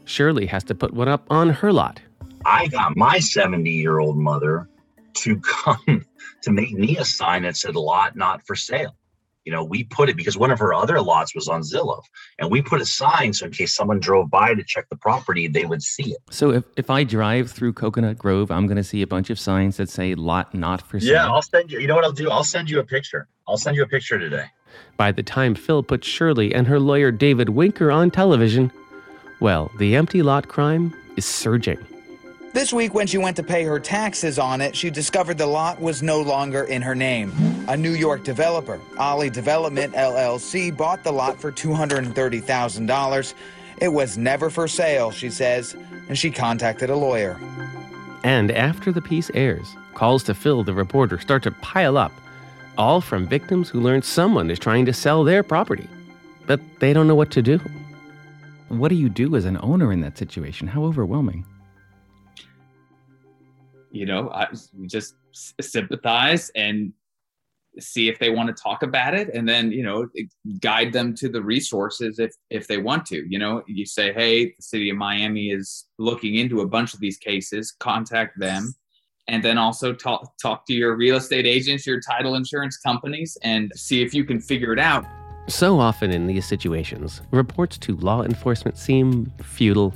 Shirley 0.04 0.46
has 0.46 0.64
to 0.64 0.75
put 0.75 0.92
one 0.92 1.08
up 1.08 1.25
on 1.30 1.50
her 1.50 1.72
lot. 1.72 2.00
I 2.44 2.66
got 2.68 2.96
my 2.96 3.18
70 3.18 3.70
year 3.70 3.99
old 3.99 4.16
mother 4.16 4.68
to 5.14 5.40
come 5.40 6.04
to 6.42 6.50
make 6.50 6.72
me 6.72 6.96
a 6.96 7.04
sign 7.04 7.42
that 7.42 7.56
said 7.56 7.76
lot 7.76 8.16
not 8.16 8.46
for 8.46 8.54
sale. 8.56 8.96
You 9.44 9.52
know, 9.52 9.64
we 9.64 9.84
put 9.84 10.08
it 10.08 10.16
because 10.16 10.37
one 10.37 10.50
of 10.50 10.58
her 10.58 10.72
other 10.72 11.00
lots 11.00 11.34
was 11.34 11.49
on 11.49 11.62
Zillow, 11.62 12.02
and 12.38 12.50
we 12.50 12.62
put 12.62 12.80
a 12.80 12.87
sign 12.87 13.32
so 13.32 13.46
in 13.46 13.52
case 13.52 13.75
someone 13.75 13.99
drove 13.99 14.30
by 14.30 14.54
to 14.54 14.62
check 14.64 14.88
the 14.88 14.96
property, 14.96 15.49
they 15.49 15.64
would 15.64 15.82
see 15.82 16.12
it. 16.12 16.18
So 16.30 16.50
if, 16.50 16.64
if 16.76 16.90
I 16.90 17.04
drive 17.04 17.50
through 17.50 17.72
Coconut 17.72 18.18
Grove, 18.18 18.50
I'm 18.50 18.66
going 18.66 18.76
to 18.76 18.84
see 18.84 19.02
a 19.02 19.06
bunch 19.06 19.30
of 19.30 19.38
signs 19.38 19.76
that 19.78 19.88
say 19.88 20.14
lot 20.14 20.54
not 20.54 20.82
for 20.82 21.00
sale. 21.00 21.12
Yeah, 21.12 21.28
I'll 21.28 21.42
send 21.42 21.72
you. 21.72 21.80
You 21.80 21.87
know 21.87 21.96
what 21.96 22.04
I'll 22.04 22.12
do? 22.12 22.30
I'll 22.30 22.44
send 22.44 22.70
you 22.70 22.78
a 22.78 22.84
picture. 22.84 23.28
I'll 23.49 23.56
send 23.56 23.76
you 23.76 23.82
a 23.82 23.88
picture 23.88 24.18
today. 24.18 24.46
By 24.96 25.12
the 25.12 25.22
time 25.22 25.54
Phil 25.54 25.82
put 25.82 26.04
Shirley 26.04 26.54
and 26.54 26.66
her 26.66 26.78
lawyer 26.78 27.11
David 27.11 27.50
Winker 27.50 27.90
on 27.90 28.11
television, 28.11 28.72
well, 29.40 29.70
the 29.78 29.96
empty 29.96 30.22
lot 30.22 30.49
crime 30.49 30.94
is 31.16 31.26
surging. 31.26 31.78
This 32.52 32.71
week, 32.71 32.92
when 32.92 33.06
she 33.06 33.16
went 33.16 33.37
to 33.37 33.42
pay 33.42 33.64
her 33.64 33.80
taxes 33.80 34.38
on 34.38 34.61
it, 34.61 34.76
she 34.76 34.90
discovered 34.90 35.38
the 35.38 35.47
lot 35.47 35.80
was 35.80 36.02
no 36.02 36.21
longer 36.21 36.64
in 36.64 36.82
her 36.82 36.94
name. 36.94 37.32
A 37.66 37.76
New 37.76 37.92
York 37.92 38.25
developer, 38.25 38.78
Ollie 38.99 39.30
Development 39.30 39.94
LLC, 39.94 40.76
bought 40.76 41.02
the 41.02 41.12
lot 41.12 41.40
for 41.40 41.50
$230,000. 41.50 43.35
It 43.78 43.88
was 43.88 44.18
never 44.18 44.50
for 44.50 44.68
sale, 44.68 45.11
she 45.11 45.30
says, 45.30 45.75
and 46.09 46.18
she 46.18 46.30
contacted 46.30 46.90
a 46.90 46.94
lawyer. 46.94 47.40
And 48.23 48.50
after 48.50 48.92
the 48.92 49.00
piece 49.00 49.30
airs, 49.32 49.75
calls 49.94 50.23
to 50.25 50.35
Phil 50.35 50.62
the 50.62 50.75
reporter 50.75 51.18
start 51.18 51.42
to 51.44 51.52
pile 51.52 51.97
up, 51.97 52.12
all 52.76 53.00
from 53.00 53.26
victims 53.26 53.71
who 53.71 53.80
learn 53.80 54.02
someone 54.02 54.50
is 54.50 54.59
trying 54.59 54.85
to 54.85 54.92
sell 54.92 55.25
their 55.25 55.42
property, 55.42 55.88
but 56.47 56.61
they 56.80 56.92
don't 56.92 57.09
know 57.09 57.14
what 57.14 57.30
to 57.30 57.40
do. 57.40 57.59
what 58.68 58.88
do 58.88 58.94
you 58.94 59.09
do 59.09 59.37
as 59.37 59.47
an 59.47 59.59
owner 59.62 59.90
in 59.90 60.02
that 60.02 60.18
situation? 60.18 60.68
How 60.68 60.85
overwhelming. 60.85 61.47
You 63.92 64.06
know, 64.06 64.30
I 64.30 64.49
just 64.87 65.14
sympathize 65.61 66.50
and 66.56 66.92
see 67.78 68.08
if 68.08 68.18
they 68.18 68.30
want 68.30 68.54
to 68.54 68.62
talk 68.62 68.82
about 68.82 69.14
it 69.14 69.30
and 69.34 69.49
then 69.49 69.72
you 69.72 69.82
know 69.82 70.06
guide 70.61 70.92
them 70.92 71.14
to 71.14 71.28
the 71.28 71.42
resources 71.42 72.18
if 72.18 72.34
if 72.50 72.66
they 72.66 72.78
want 72.78 73.06
to 73.06 73.25
you 73.28 73.38
know? 73.38 73.62
You 73.66 73.87
say 73.87 74.12
hey 74.12 74.46
the 74.46 74.62
city 74.62 74.90
of 74.90 74.96
miami 74.96 75.50
is 75.50 75.87
looking 75.99 76.34
into 76.34 76.61
a 76.61 76.66
bunch 76.66 76.94
of 76.94 77.00
these 77.00 77.16
cases 77.16 77.75
contact 77.78 78.38
them. 78.38 78.75
And 79.28 79.42
then 79.42 79.56
also 79.56 79.94
talk 79.94 80.37
talk 80.42 80.66
to 80.66 80.75
your 80.75 80.96
real 80.96 81.16
estate 81.16 81.46
agents 81.46 81.87
your 81.87 82.00
title 82.00 82.34
insurance 82.34 82.76
companies 82.76 83.38
and 83.42 83.72
see 83.75 84.02
if 84.02 84.12
you 84.12 84.25
can 84.25 84.40
figure 84.40 84.72
it 84.72 84.80
out. 84.80 85.06
So 85.49 85.80
often 85.80 86.11
in 86.11 86.26
these 86.26 86.44
situations 86.44 87.22
reports 87.30 87.78
to 87.78 87.96
law 87.96 88.22
enforcement 88.22 88.76
seem 88.76 89.32
futile 89.42 89.94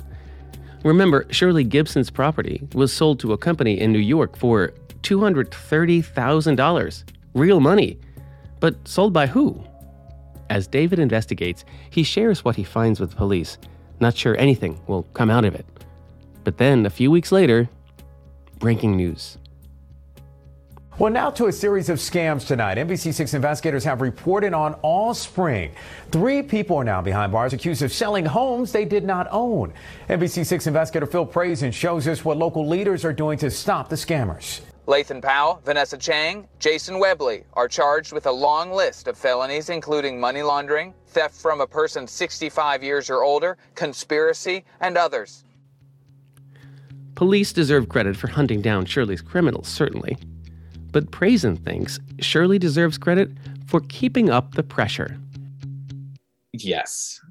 remember 0.83 1.25
shirley 1.31 1.63
gibson's 1.63 2.09
property 2.09 2.67
was 2.73 2.91
sold 2.93 3.19
to 3.19 3.33
a 3.33 3.37
company 3.37 3.79
in 3.79 3.91
new 3.91 3.99
york 3.99 4.37
for 4.37 4.73
$230,000 5.07 7.03
real 7.33 7.59
money. 7.59 7.97
But 8.59 8.87
sold 8.87 9.13
by 9.13 9.27
who? 9.27 9.63
As 10.49 10.67
David 10.67 10.99
investigates, 10.99 11.63
he 11.89 12.03
shares 12.03 12.43
what 12.43 12.55
he 12.55 12.63
finds 12.63 12.99
with 12.99 13.15
police, 13.15 13.57
not 13.99 14.17
sure 14.17 14.37
anything 14.37 14.79
will 14.87 15.03
come 15.13 15.29
out 15.29 15.45
of 15.45 15.55
it. 15.55 15.65
But 16.43 16.57
then, 16.57 16.85
a 16.85 16.89
few 16.89 17.11
weeks 17.11 17.31
later, 17.31 17.69
breaking 18.59 18.95
news. 18.95 19.37
Well, 20.99 21.13
now 21.13 21.29
to 21.29 21.45
a 21.45 21.51
series 21.51 21.89
of 21.89 21.99
scams 21.99 22.47
tonight. 22.47 22.79
NBC6 22.79 23.35
investigators 23.35 23.83
have 23.83 24.01
reported 24.01 24.55
on 24.55 24.73
all 24.81 25.13
spring. 25.13 25.75
Three 26.09 26.41
people 26.41 26.75
are 26.77 26.83
now 26.83 27.03
behind 27.03 27.31
bars 27.31 27.53
accused 27.53 27.83
of 27.83 27.93
selling 27.93 28.25
homes 28.25 28.71
they 28.71 28.83
did 28.83 29.03
not 29.03 29.27
own. 29.29 29.75
NBC6 30.09 30.65
investigator 30.65 31.05
Phil 31.05 31.23
Prazen 31.23 31.71
shows 31.71 32.07
us 32.07 32.25
what 32.25 32.37
local 32.37 32.67
leaders 32.67 33.05
are 33.05 33.13
doing 33.13 33.37
to 33.37 33.51
stop 33.51 33.89
the 33.89 33.95
scammers. 33.95 34.61
Lathan 34.87 35.21
Powell, 35.21 35.61
Vanessa 35.63 35.99
Chang, 35.99 36.47
Jason 36.57 36.97
Webley 36.97 37.43
are 37.53 37.67
charged 37.67 38.11
with 38.11 38.25
a 38.25 38.31
long 38.31 38.71
list 38.71 39.07
of 39.07 39.15
felonies, 39.15 39.69
including 39.69 40.19
money 40.19 40.41
laundering, 40.41 40.95
theft 41.09 41.35
from 41.35 41.61
a 41.61 41.67
person 41.67 42.07
65 42.07 42.81
years 42.81 43.11
or 43.11 43.21
older, 43.21 43.55
conspiracy, 43.75 44.65
and 44.79 44.97
others. 44.97 45.43
Police 47.13 47.53
deserve 47.53 47.87
credit 47.87 48.17
for 48.17 48.29
hunting 48.29 48.63
down 48.63 48.85
Shirley's 48.85 49.21
criminals, 49.21 49.67
certainly. 49.67 50.17
But 50.97 51.11
Prazen 51.11 51.55
thinks 51.55 51.99
Shirley 52.21 52.57
deserves 52.57 52.97
credit 52.97 53.29
for 53.67 53.81
keeping 53.81 54.31
up 54.31 54.55
the 54.55 54.63
pressure. 54.63 55.19
Yes. 56.53 57.21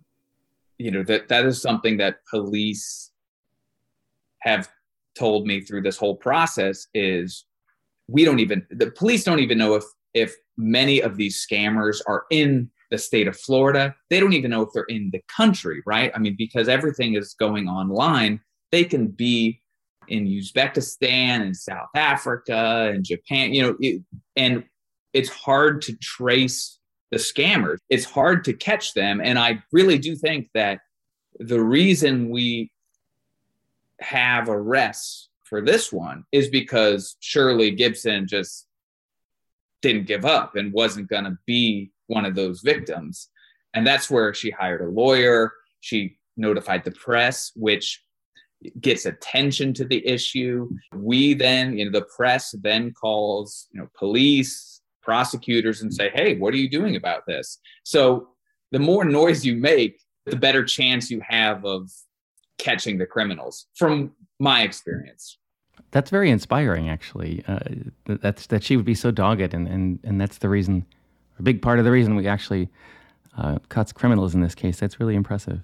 You 0.79 0.93
know, 0.93 1.03
that, 1.03 1.27
that 1.27 1.45
is 1.45 1.61
something 1.61 1.97
that 1.97 2.25
police 2.31 3.11
have 4.43 4.69
told 5.19 5.49
me 5.49 5.63
through 5.63 5.83
this 5.83 5.97
whole 5.97 6.15
process 6.15 6.87
is 6.95 7.45
we 8.07 8.25
don't 8.25 8.39
even 8.39 8.65
the 8.71 8.93
police 8.93 9.25
don't 9.25 9.41
even 9.41 9.59
know 9.59 9.75
if 9.75 9.83
if 10.15 10.37
many 10.57 11.01
of 11.01 11.17
these 11.17 11.45
scammers 11.45 12.01
are 12.07 12.23
in 12.31 12.71
the 12.93 12.99
state 12.99 13.27
of 13.27 13.37
Florida. 13.37 13.97
They 14.11 14.21
don't 14.21 14.35
even 14.35 14.53
know 14.53 14.63
if 14.63 14.69
they're 14.75 14.85
in 14.85 15.11
the 15.13 15.25
country, 15.27 15.83
right? 15.87 16.13
I 16.15 16.21
mean, 16.21 16.37
because 16.39 16.69
everything 16.69 17.17
is 17.17 17.35
going 17.35 17.67
online, 17.67 18.41
they 18.71 18.85
can 18.85 19.09
be 19.09 19.61
in 20.09 20.27
Uzbekistan 20.27 21.43
and 21.43 21.57
South 21.57 21.89
Africa 21.95 22.91
and 22.93 23.05
Japan, 23.05 23.53
you 23.53 23.63
know, 23.63 23.77
it, 23.81 24.03
and 24.37 24.65
it's 25.13 25.29
hard 25.29 25.83
to 25.83 25.97
trace 25.97 26.79
the 27.11 27.19
scammers. 27.19 27.79
It's 27.89 28.05
hard 28.05 28.45
to 28.45 28.53
catch 28.53 28.95
them. 28.95 29.21
And 29.23 29.39
I 29.39 29.63
really 29.73 29.99
do 29.99 30.17
think 30.17 30.49
that 30.55 30.81
the 31.39 31.61
reason 31.61 32.31
we 32.31 32.71
have 34.01 34.49
arrests 34.49 35.29
for 35.45 35.63
this 35.63 35.93
one 35.93 36.25
is 36.33 36.49
because 36.49 37.17
Shirley 37.21 37.71
Gibson 37.71 38.27
just 38.27 38.67
didn't 39.83 40.07
give 40.07 40.25
up 40.25 40.57
and 40.57 40.73
wasn't 40.73 41.09
going 41.09 41.25
to 41.25 41.39
be 41.47 41.93
one 42.09 42.25
of 42.25 42.35
those 42.35 42.61
victims. 42.61 43.29
And 43.75 43.87
that's 43.87 44.11
where 44.11 44.35
she 44.35 44.51
hired 44.51 44.81
a 44.81 44.89
lawyer. 44.89 45.53
She 45.81 46.19
notified 46.37 46.85
the 46.85 46.91
press, 46.91 47.53
which 47.55 48.03
gets 48.81 49.07
attention 49.07 49.75
to 49.75 49.85
the 49.85 50.07
issue. 50.07 50.69
We 50.95 51.35
then, 51.35 51.77
you 51.79 51.85
know, 51.85 51.91
the 51.91 52.07
press 52.07 52.55
then 52.63 52.93
calls, 52.93 53.69
you 53.73 53.81
know, 53.81 53.89
police, 53.99 54.81
prosecutors 55.03 55.83
and 55.83 55.95
say, 55.95 56.11
hey, 56.15 56.37
what 56.37 56.53
are 56.53 56.57
you 56.57 56.69
doing 56.69 56.97
about 56.97 57.27
this? 57.27 57.59
So 57.85 58.29
the 58.73 58.79
more 58.79 59.05
noise 59.05 59.45
you 59.45 59.55
make, 59.57 60.01
the 60.25 60.37
better 60.37 60.65
chance 60.65 61.11
you 61.11 61.23
have 61.27 61.65
of 61.65 61.91
catching 62.59 62.99
the 62.99 63.07
criminals 63.07 63.67
from 63.77 64.13
my 64.41 64.63
experience. 64.63 65.39
That's 65.93 66.11
very 66.11 66.31
inspiring, 66.31 66.89
actually. 66.89 67.45
Uh, 67.47 67.61
that's 68.07 68.47
that 68.49 68.65
she 68.65 68.77
would 68.77 68.85
be 68.85 68.95
so 68.95 69.11
dogged, 69.11 69.55
and, 69.55 69.69
and, 69.69 70.01
and 70.03 70.21
that's 70.21 70.39
the 70.39 70.49
reason, 70.49 70.85
a 71.39 71.43
big 71.43 71.63
part 71.63 71.79
of 71.79 71.85
the 71.85 71.93
reason 71.93 72.17
we 72.17 72.27
actually 72.27 72.69
uh, 73.39 73.59
cuts 73.69 73.93
criminals 73.93 74.35
in 74.35 74.41
this 74.41 74.55
case. 74.55 74.81
That's 74.81 74.99
really 74.99 75.15
impressive. 75.15 75.61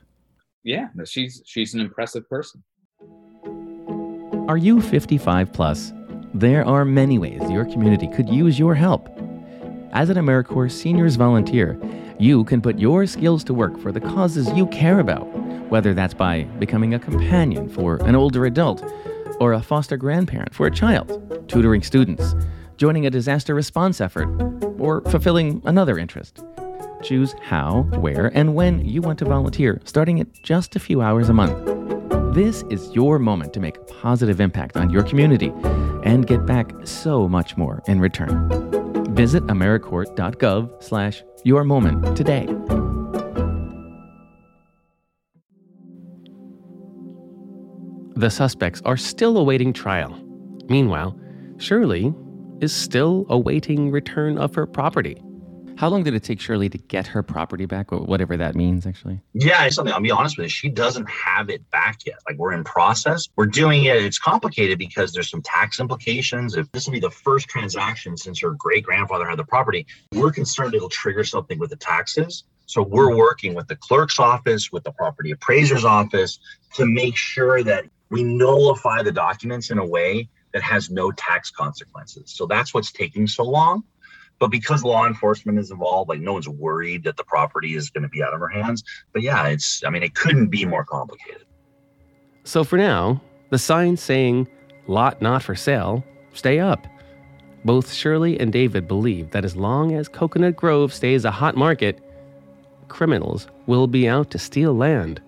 Yeah, 0.62 0.88
she's 1.04 1.42
she's 1.44 1.74
an 1.74 1.80
impressive 1.80 2.28
person. 2.28 2.62
Are 4.52 4.58
you 4.58 4.82
55 4.82 5.50
plus? 5.54 5.94
There 6.34 6.62
are 6.66 6.84
many 6.84 7.18
ways 7.18 7.40
your 7.50 7.64
community 7.64 8.06
could 8.06 8.28
use 8.28 8.58
your 8.58 8.74
help. 8.74 9.08
As 9.94 10.10
an 10.10 10.18
AmeriCorps 10.18 10.72
Seniors 10.72 11.16
Volunteer, 11.16 11.80
you 12.18 12.44
can 12.44 12.60
put 12.60 12.78
your 12.78 13.06
skills 13.06 13.44
to 13.44 13.54
work 13.54 13.80
for 13.80 13.92
the 13.92 14.00
causes 14.02 14.52
you 14.52 14.66
care 14.66 15.00
about 15.00 15.22
whether 15.70 15.94
that's 15.94 16.12
by 16.12 16.42
becoming 16.58 16.92
a 16.92 16.98
companion 16.98 17.66
for 17.66 17.96
an 18.02 18.14
older 18.14 18.44
adult, 18.44 18.84
or 19.40 19.54
a 19.54 19.62
foster 19.62 19.96
grandparent 19.96 20.54
for 20.54 20.66
a 20.66 20.70
child, 20.70 21.48
tutoring 21.48 21.82
students, 21.82 22.34
joining 22.76 23.06
a 23.06 23.10
disaster 23.10 23.54
response 23.54 24.02
effort, 24.02 24.28
or 24.78 25.00
fulfilling 25.08 25.62
another 25.64 25.96
interest. 25.96 26.44
Choose 27.02 27.34
how, 27.40 27.84
where, 28.00 28.26
and 28.36 28.54
when 28.54 28.84
you 28.84 29.00
want 29.00 29.18
to 29.20 29.24
volunteer, 29.24 29.80
starting 29.84 30.20
at 30.20 30.30
just 30.42 30.76
a 30.76 30.78
few 30.78 31.00
hours 31.00 31.30
a 31.30 31.32
month. 31.32 31.81
This 32.32 32.64
is 32.70 32.94
your 32.94 33.18
moment 33.18 33.52
to 33.52 33.60
make 33.60 33.76
a 33.76 33.80
positive 33.80 34.40
impact 34.40 34.76
on 34.76 34.90
your 34.90 35.02
community 35.02 35.52
and 36.02 36.26
get 36.26 36.46
back 36.46 36.72
so 36.84 37.28
much 37.28 37.56
more 37.56 37.82
in 37.86 38.00
return. 38.00 38.48
Visit 39.14 39.44
AmeriCorps.gov 39.48 40.82
slash 40.82 41.22
your 41.44 41.64
moment 41.64 42.16
today. 42.16 42.46
The 48.14 48.30
suspects 48.30 48.80
are 48.84 48.96
still 48.96 49.36
awaiting 49.36 49.72
trial. 49.72 50.16
Meanwhile, 50.68 51.18
Shirley 51.58 52.14
is 52.60 52.72
still 52.72 53.26
awaiting 53.28 53.90
return 53.90 54.38
of 54.38 54.54
her 54.54 54.66
property. 54.66 55.22
How 55.76 55.88
long 55.88 56.04
did 56.04 56.14
it 56.14 56.22
take 56.22 56.40
Shirley 56.40 56.68
to 56.68 56.78
get 56.78 57.08
her 57.08 57.22
property 57.22 57.66
back, 57.66 57.90
whatever 57.90 58.36
that 58.36 58.54
means, 58.54 58.86
actually? 58.86 59.20
Yeah, 59.32 59.64
it's 59.64 59.74
something. 59.74 59.92
I'll 59.92 60.00
be 60.00 60.10
honest 60.10 60.38
with 60.38 60.44
you. 60.44 60.50
She 60.50 60.68
doesn't 60.68 61.08
have 61.10 61.50
it 61.50 61.68
back 61.70 62.06
yet. 62.06 62.16
Like 62.28 62.38
we're 62.38 62.52
in 62.52 62.62
process. 62.62 63.28
We're 63.36 63.46
doing 63.46 63.84
it. 63.84 63.96
It's 63.96 64.18
complicated 64.18 64.78
because 64.78 65.12
there's 65.12 65.30
some 65.30 65.42
tax 65.42 65.80
implications. 65.80 66.56
If 66.56 66.70
this 66.72 66.86
will 66.86 66.92
be 66.92 67.00
the 67.00 67.10
first 67.10 67.48
transaction 67.48 68.16
since 68.16 68.40
her 68.42 68.50
great 68.50 68.84
grandfather 68.84 69.26
had 69.26 69.38
the 69.38 69.44
property, 69.44 69.86
we're 70.12 70.30
concerned 70.30 70.74
it'll 70.74 70.88
trigger 70.88 71.24
something 71.24 71.58
with 71.58 71.70
the 71.70 71.76
taxes. 71.76 72.44
So 72.66 72.82
we're 72.82 73.16
working 73.16 73.54
with 73.54 73.66
the 73.66 73.76
clerk's 73.76 74.20
office, 74.20 74.70
with 74.70 74.84
the 74.84 74.92
property 74.92 75.32
appraiser's 75.32 75.84
office 75.84 76.38
to 76.74 76.86
make 76.86 77.16
sure 77.16 77.62
that 77.64 77.84
we 78.08 78.22
nullify 78.22 79.02
the 79.02 79.12
documents 79.12 79.70
in 79.70 79.78
a 79.78 79.86
way 79.86 80.28
that 80.52 80.62
has 80.62 80.90
no 80.90 81.10
tax 81.10 81.50
consequences. 81.50 82.30
So 82.30 82.46
that's 82.46 82.72
what's 82.72 82.92
taking 82.92 83.26
so 83.26 83.42
long. 83.42 83.84
But 84.42 84.50
because 84.50 84.82
law 84.82 85.06
enforcement 85.06 85.56
is 85.60 85.70
involved, 85.70 86.08
like 86.08 86.18
no 86.18 86.32
one's 86.32 86.48
worried 86.48 87.04
that 87.04 87.16
the 87.16 87.22
property 87.22 87.76
is 87.76 87.90
going 87.90 88.02
to 88.02 88.08
be 88.08 88.24
out 88.24 88.34
of 88.34 88.42
our 88.42 88.48
hands. 88.48 88.82
But 89.12 89.22
yeah, 89.22 89.46
it's, 89.46 89.84
I 89.86 89.90
mean, 89.90 90.02
it 90.02 90.16
couldn't 90.16 90.48
be 90.48 90.64
more 90.64 90.84
complicated. 90.84 91.44
So 92.42 92.64
for 92.64 92.76
now, 92.76 93.22
the 93.50 93.58
sign 93.58 93.96
saying, 93.96 94.48
lot 94.88 95.22
not 95.22 95.44
for 95.44 95.54
sale, 95.54 96.02
stay 96.32 96.58
up. 96.58 96.88
Both 97.64 97.92
Shirley 97.92 98.36
and 98.40 98.52
David 98.52 98.88
believe 98.88 99.30
that 99.30 99.44
as 99.44 99.54
long 99.54 99.92
as 99.92 100.08
Coconut 100.08 100.56
Grove 100.56 100.92
stays 100.92 101.24
a 101.24 101.30
hot 101.30 101.56
market, 101.56 102.00
criminals 102.88 103.46
will 103.68 103.86
be 103.86 104.08
out 104.08 104.32
to 104.32 104.40
steal 104.40 104.74
land. 104.74 105.22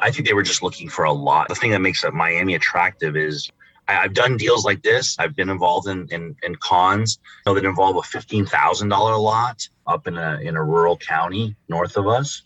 I 0.00 0.10
think 0.10 0.26
they 0.26 0.34
were 0.34 0.42
just 0.42 0.64
looking 0.64 0.88
for 0.88 1.04
a 1.04 1.12
lot. 1.12 1.46
The 1.46 1.54
thing 1.54 1.70
that 1.70 1.80
makes 1.80 2.04
Miami 2.12 2.56
attractive 2.56 3.16
is 3.16 3.52
I, 3.88 3.94
have 3.94 4.12
done 4.12 4.36
deals 4.36 4.64
like 4.64 4.82
this. 4.82 5.18
I've 5.18 5.34
been 5.34 5.48
involved 5.48 5.88
in 5.88 6.06
in, 6.10 6.36
in 6.42 6.54
cons 6.56 7.18
you 7.46 7.50
know, 7.50 7.54
that 7.54 7.64
involve 7.64 7.96
a 7.96 8.02
fifteen 8.02 8.46
thousand 8.46 8.90
dollar 8.90 9.16
lot 9.16 9.68
up 9.86 10.06
in 10.06 10.16
a 10.16 10.38
in 10.40 10.56
a 10.56 10.62
rural 10.62 10.96
county 10.96 11.56
north 11.68 11.96
of 11.96 12.06
us, 12.06 12.42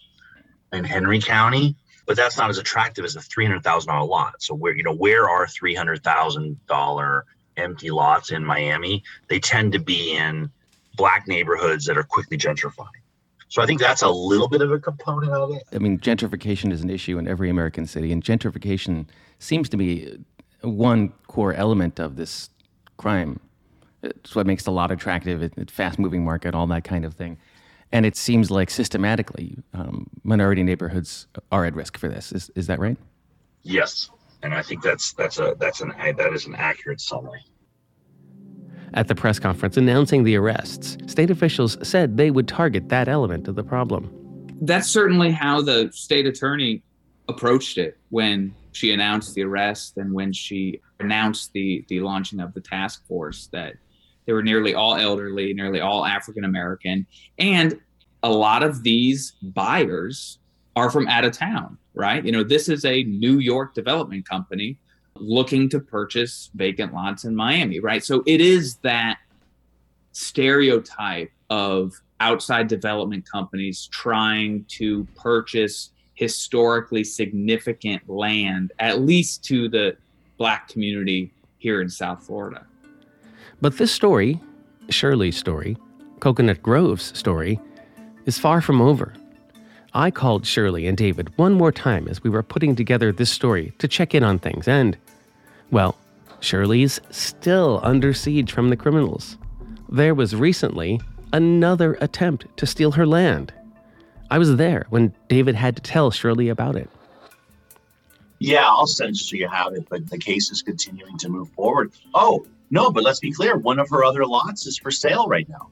in 0.73 0.85
Hendry 0.85 1.21
County. 1.21 1.77
But 2.07 2.17
that's 2.17 2.37
not 2.37 2.51
as 2.51 2.59
attractive 2.59 3.05
as 3.05 3.17
a 3.17 3.21
three 3.21 3.45
hundred 3.45 3.63
thousand 3.63 3.93
dollar 3.93 4.07
lot. 4.07 4.43
So 4.43 4.55
where 4.55 4.75
you 4.75 4.83
know 4.83 4.95
where 4.95 5.29
are 5.29 5.47
three 5.47 5.75
hundred 5.75 6.03
thousand 6.03 6.65
dollar 6.67 7.27
empty 7.57 7.91
lots 7.91 8.31
in 8.31 8.45
Miami? 8.45 9.03
They 9.29 9.41
tend 9.41 9.73
to 9.73 9.79
be 9.79 10.17
in 10.17 10.51
black 10.95 11.27
neighborhoods 11.27 11.87
that 11.87 11.97
are 11.97 12.03
quickly 12.03 12.37
gentrifying. 12.37 12.89
So 13.49 13.61
I 13.61 13.67
think 13.67 13.81
that's 13.81 14.01
a 14.01 14.09
little 14.09 14.49
bit 14.49 14.63
of 14.63 14.73
a 14.73 14.79
component 14.79 15.33
of 15.33 15.55
it. 15.55 15.65
I 15.73 15.79
mean, 15.79 15.99
gentrification 15.99 16.73
is 16.73 16.81
an 16.83 16.89
issue 16.89 17.19
in 17.19 17.29
every 17.29 17.51
American 17.51 17.87
city, 17.87 18.11
and 18.11 18.25
gentrification 18.25 19.07
seems 19.41 19.69
to 19.69 19.77
be 19.77 20.19
one 20.63 21.13
core 21.27 21.55
element 21.55 21.99
of 21.99 22.17
this 22.17 22.51
crime. 22.97 23.41
It's 24.03 24.35
what 24.35 24.47
makes 24.47 24.65
the 24.65 24.73
lot 24.73 24.91
attractive, 24.91 25.43
it, 25.43 25.71
fast 25.71 25.99
moving 25.99 26.25
market, 26.25 26.55
all 26.55 26.67
that 26.69 26.85
kind 26.85 27.05
of 27.05 27.15
thing. 27.15 27.39
And 27.93 28.07
it 28.07 28.17
seems 28.17 28.51
like 28.51 28.71
systematically, 28.71 29.59
um, 29.75 30.09
minority 30.25 30.63
neighborhoods 30.63 31.27
are 31.51 31.65
at 31.67 31.75
risk 31.75 31.99
for 31.99 32.09
this. 32.09 32.33
Is, 32.33 32.51
is 32.55 32.67
that 32.67 32.79
right? 32.81 32.97
Yes, 33.63 34.11
and 34.43 34.55
I 34.55 34.63
think 34.63 34.83
that's 34.83 35.13
that's 35.13 35.39
a 35.39 35.55
that's 35.59 35.81
an 35.81 35.93
that 35.99 36.33
is 36.33 36.47
an 36.47 36.55
accurate 36.55 37.01
summary. 37.01 37.45
At 38.95 39.09
the 39.09 39.15
press 39.15 39.39
conference 39.39 39.77
announcing 39.77 40.25
the 40.25 40.37
arrests, 40.37 40.97
state 41.07 41.31
officials 41.31 41.79
said 41.83 42.17
they 42.17 42.31
would 42.31 42.49
target 42.49 42.89
that 42.89 43.09
element 43.09 43.47
of 43.49 43.55
the 43.55 43.63
problem. 43.63 44.11
That's 44.61 44.89
certainly 44.89 45.31
how 45.31 45.63
the 45.63 45.91
state 45.93 46.27
attorney 46.27 46.83
approached 47.29 47.79
it 47.79 47.99
when 48.11 48.55
she 48.73 48.93
announced 48.93 49.35
the 49.35 49.43
arrest 49.43 49.97
and 49.99 50.13
when 50.13 50.33
she 50.33 50.81
announced 51.01 51.53
the, 51.53 51.85
the 51.89 52.01
launching 52.01 52.41
of 52.41 52.53
the 52.55 52.61
task 52.61 53.07
force 53.07 53.49
that 53.53 53.75
they 54.27 54.33
were 54.33 54.43
nearly 54.43 54.75
all 54.75 54.97
elderly, 54.97 55.53
nearly 55.53 55.81
all 55.81 56.05
African 56.05 56.45
American. 56.45 57.07
And 57.39 57.79
a 58.23 58.31
lot 58.31 58.63
of 58.63 58.83
these 58.83 59.33
buyers 59.43 60.39
are 60.77 60.91
from 60.91 61.09
out 61.09 61.25
of 61.25 61.33
town, 61.33 61.77
right? 61.95 62.25
You 62.25 62.33
know, 62.33 62.45
this 62.45 62.69
is 62.69 62.85
a 62.85 63.03
New 63.05 63.39
York 63.39 63.75
development 63.75 64.29
company 64.29 64.79
looking 65.17 65.69
to 65.69 65.81
purchase 65.81 66.51
vacant 66.55 66.95
lots 66.95 67.25
in 67.25 67.37
Miami, 67.37 67.81
right? 67.81 68.03
So 68.05 68.23
it 68.27 68.41
is 68.41 68.77
that 68.77 69.19
stereotype 70.13 71.31
of 71.51 71.93
outside 72.21 72.69
development 72.69 73.29
companies 73.31 73.89
trying 73.93 74.65
to 74.69 75.05
purchase 75.17 75.91
historically 76.23 77.03
significant 77.03 78.09
land, 78.09 78.73
at 78.79 79.01
least 79.01 79.43
to 79.43 79.69
the 79.69 79.97
black 80.39 80.69
community 80.69 81.33
here 81.59 81.83
in 81.83 81.89
South 81.89 82.25
Florida. 82.25 82.65
But 83.61 83.77
this 83.77 83.91
story, 83.91 84.41
Shirley's 84.89 85.37
story, 85.37 85.77
Coconut 86.21 86.63
Grove's 86.63 87.19
story, 87.19 87.61
is 88.25 88.39
far 88.39 88.61
from 88.61 88.81
over. 88.81 89.13
I 89.95 90.13
called 90.13 90.47
Shirley 90.47 90.87
and 90.87 90.97
David 90.97 91.37
one 91.37 91.55
more 91.55 91.73
time 91.73 92.07
as 92.07 92.23
we 92.23 92.31
were 92.31 92.45
putting 92.45 92.77
together 92.77 93.11
this 93.11 93.31
story 93.31 93.73
to 93.79 93.89
check 93.89 94.15
in 94.15 94.23
on 94.23 94.39
things, 94.39 94.69
and, 94.69 94.97
well, 95.73 95.97
Shirley's 96.39 97.01
still 97.11 97.81
under 97.83 98.15
siege 98.15 98.53
from 98.53 98.71
the 98.71 98.77
criminals. 98.77 99.37
There 99.89 100.15
was 100.15 100.37
recently 100.37 101.01
another 101.33 101.95
attempt 102.01 102.47
to 102.59 102.67
steal 102.67 102.93
her 102.93 103.07
land. 103.07 103.53
I 104.33 104.39
was 104.39 104.57
there 104.57 104.87
when 104.89 105.13
David 105.29 105.55
had 105.55 105.77
to 105.77 105.83
tell 105.83 106.11
Shirley 106.11 106.49
about 106.49 106.75
it. 106.75 106.89
Yeah, 108.39 108.65
I'll 108.65 108.87
send 108.87 109.15
so 109.15 109.37
you 109.37 109.47
have 109.47 109.75
it, 109.75 109.87
but 109.91 110.09
the 110.09 110.17
case 110.17 110.51
is 110.51 110.63
continuing 110.63 111.19
to 111.19 111.29
move 111.29 111.51
forward. 111.51 111.93
Oh, 112.15 112.47
no, 112.71 112.91
but 112.91 113.03
let's 113.05 113.21
be 113.21 113.31
clear 113.31 113.59
one 113.59 113.79
of 113.79 113.91
her 113.91 114.05
other 114.05 114.25
lots 114.25 114.65
is 114.65 114.79
for 114.79 114.91
sale 114.91 115.27
right 115.27 115.47
now. 115.51 115.69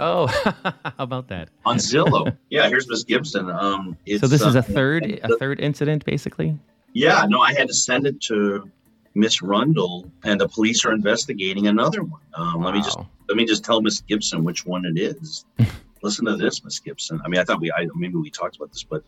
Oh, 0.00 0.26
how 0.64 0.74
about 0.98 1.28
that? 1.28 1.50
On 1.64 1.76
Zillow. 1.76 2.36
yeah, 2.50 2.68
here's 2.68 2.88
Miss 2.88 3.04
Gibson. 3.04 3.48
Um, 3.48 3.96
so 4.18 4.26
this 4.26 4.42
is 4.42 4.56
a 4.56 4.58
uh, 4.58 4.62
third 4.62 5.20
a 5.22 5.36
third 5.36 5.60
incident, 5.60 6.04
basically. 6.04 6.58
Yeah, 6.94 7.26
no, 7.28 7.40
I 7.40 7.54
had 7.54 7.68
to 7.68 7.74
send 7.74 8.08
it 8.08 8.20
to 8.22 8.68
Miss 9.14 9.40
Rundle, 9.40 10.10
and 10.24 10.40
the 10.40 10.48
police 10.48 10.84
are 10.84 10.90
investigating 10.90 11.68
another 11.68 12.02
one. 12.02 12.22
Um, 12.34 12.58
wow. 12.58 12.66
Let 12.66 12.74
me 12.74 12.82
just 12.82 12.98
let 13.28 13.36
me 13.36 13.44
just 13.44 13.64
tell 13.64 13.80
Miss 13.80 14.00
Gibson 14.00 14.42
which 14.42 14.66
one 14.66 14.84
it 14.84 14.98
is. 14.98 15.44
Listen 16.02 16.24
to 16.26 16.36
this, 16.36 16.64
Miss 16.64 16.78
Gibson. 16.78 17.20
I 17.24 17.28
mean, 17.28 17.40
I 17.40 17.44
thought 17.44 17.60
we 17.60 17.70
I, 17.72 17.86
maybe 17.94 18.16
we 18.16 18.30
talked 18.30 18.56
about 18.56 18.72
this, 18.72 18.82
but 18.82 19.04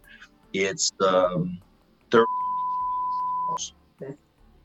it's 0.52 0.92
um, 1.00 1.58
third. 2.10 2.26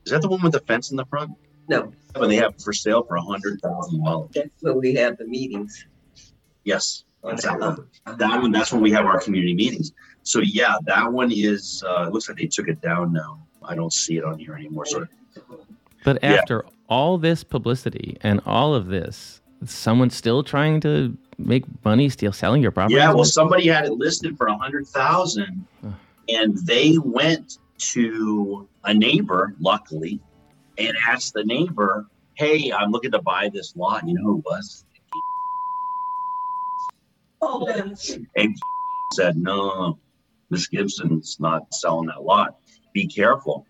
Is 0.05 0.11
that 0.11 0.21
the 0.21 0.29
one 0.29 0.41
with 0.41 0.53
the 0.53 0.61
fence 0.61 0.91
in 0.91 0.97
the 0.97 1.05
front? 1.05 1.31
No. 1.69 1.91
When 2.15 2.29
they 2.29 2.37
have 2.37 2.53
it 2.53 2.61
for 2.61 2.73
sale 2.73 3.03
for 3.03 3.15
a 3.15 3.21
hundred 3.21 3.61
thousand 3.61 4.03
dollars. 4.03 4.31
That's 4.33 4.49
when 4.61 4.79
we 4.79 4.93
have 4.95 5.17
the 5.17 5.25
meetings. 5.25 5.85
Yes, 6.63 7.03
that's 7.23 7.43
that 7.43 7.59
one. 7.59 7.87
That 8.17 8.41
one, 8.41 8.51
that's 8.51 8.71
when 8.71 8.81
we 8.81 8.91
have 8.91 9.05
our 9.05 9.19
community 9.19 9.53
meetings. 9.53 9.93
So 10.23 10.39
yeah, 10.39 10.75
that 10.85 11.11
one 11.11 11.31
is, 11.31 11.83
uh, 11.87 12.07
it 12.07 12.13
looks 12.13 12.27
like 12.27 12.37
they 12.37 12.47
took 12.47 12.67
it 12.67 12.81
down 12.81 13.13
now. 13.13 13.45
I 13.63 13.75
don't 13.75 13.93
see 13.93 14.17
it 14.17 14.23
on 14.23 14.39
here 14.39 14.55
anymore. 14.55 14.85
So, 14.85 15.07
but 16.03 16.23
after 16.23 16.63
yeah. 16.65 16.71
all 16.89 17.17
this 17.17 17.43
publicity 17.43 18.17
and 18.21 18.41
all 18.45 18.73
of 18.73 18.87
this, 18.87 19.41
someone's 19.65 20.15
still 20.15 20.43
trying 20.43 20.79
to 20.81 21.17
make 21.37 21.63
money 21.83 22.09
still 22.09 22.33
selling 22.33 22.61
your 22.61 22.71
property. 22.71 22.95
Yeah, 22.95 23.13
well, 23.13 23.25
somebody 23.25 23.67
had 23.67 23.85
it 23.85 23.93
listed 23.93 24.37
for 24.37 24.47
a 24.47 24.57
hundred 24.57 24.87
thousand, 24.87 25.65
and 26.29 26.57
they 26.65 26.97
went 26.97 27.59
to 27.77 28.67
a 28.83 28.93
neighbor, 28.93 29.53
luckily, 29.59 30.19
and 30.77 30.95
asked 31.07 31.33
the 31.33 31.43
neighbor, 31.43 32.07
"Hey, 32.35 32.71
I'm 32.71 32.91
looking 32.91 33.11
to 33.11 33.21
buy 33.21 33.49
this 33.53 33.75
lot." 33.75 34.07
You 34.07 34.15
know 34.15 34.23
who 34.23 34.39
it 34.39 34.45
was? 34.45 34.85
Oh, 37.41 37.67
and 37.67 38.57
said, 39.13 39.37
no, 39.37 39.99
Miss 40.49 40.67
Gibson's 40.67 41.37
not 41.39 41.73
selling 41.73 42.07
that 42.07 42.23
lot. 42.23 42.57
Be 42.93 43.07
careful. 43.07 43.65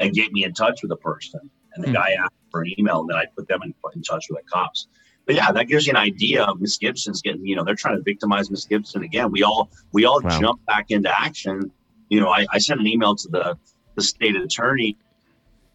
And 0.00 0.12
get 0.12 0.32
me 0.32 0.44
in 0.44 0.52
touch 0.52 0.82
with 0.82 0.90
the 0.90 0.96
person. 0.96 1.40
And 1.74 1.84
the 1.84 1.88
hmm. 1.88 1.94
guy 1.94 2.12
asked 2.12 2.34
for 2.50 2.62
an 2.62 2.72
email, 2.78 3.00
and 3.00 3.10
then 3.10 3.16
I 3.16 3.24
put 3.36 3.48
them 3.48 3.60
in, 3.64 3.74
in 3.94 4.02
touch 4.02 4.26
with 4.30 4.42
the 4.44 4.50
cops. 4.50 4.86
But 5.28 5.36
yeah, 5.36 5.52
that 5.52 5.64
gives 5.64 5.86
you 5.86 5.90
an 5.90 5.98
idea 5.98 6.42
of 6.42 6.58
Miss 6.58 6.78
Gibson's 6.78 7.20
getting, 7.20 7.44
you 7.44 7.54
know, 7.54 7.62
they're 7.62 7.74
trying 7.74 7.96
to 7.96 8.02
victimize 8.02 8.50
Miss 8.50 8.64
Gibson 8.64 9.02
again. 9.02 9.30
We 9.30 9.42
all 9.42 9.68
we 9.92 10.06
all 10.06 10.22
wow. 10.22 10.40
jump 10.40 10.64
back 10.64 10.86
into 10.90 11.10
action. 11.20 11.70
You 12.08 12.20
know, 12.20 12.30
I, 12.30 12.46
I 12.50 12.58
sent 12.58 12.80
an 12.80 12.86
email 12.86 13.14
to 13.14 13.28
the 13.28 13.58
the 13.94 14.02
state 14.02 14.36
attorney 14.36 14.96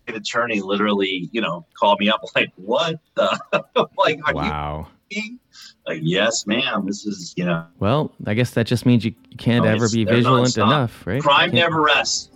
state 0.07 0.17
attorney 0.17 0.59
literally, 0.61 1.29
you 1.31 1.39
know, 1.39 1.67
called 1.79 1.99
me 1.99 2.09
up 2.09 2.21
like, 2.35 2.51
"What 2.55 2.99
the? 3.13 3.39
like, 3.95 4.19
are 4.25 4.33
wow. 4.33 4.87
you 5.11 5.37
like, 5.85 5.99
yes, 6.01 6.47
ma'am. 6.47 6.87
This 6.87 7.05
is, 7.05 7.35
you 7.37 7.45
know. 7.45 7.67
Well, 7.77 8.11
I 8.25 8.33
guess 8.33 8.55
that 8.55 8.65
just 8.65 8.87
means 8.87 9.05
you, 9.05 9.13
you 9.29 9.37
can't 9.37 9.67
oh, 9.67 9.69
ever 9.69 9.87
be 9.87 10.03
vigilant 10.03 10.57
enough, 10.57 11.05
right? 11.05 11.21
Crime 11.21 11.51
never 11.51 11.79
rests. 11.79 12.31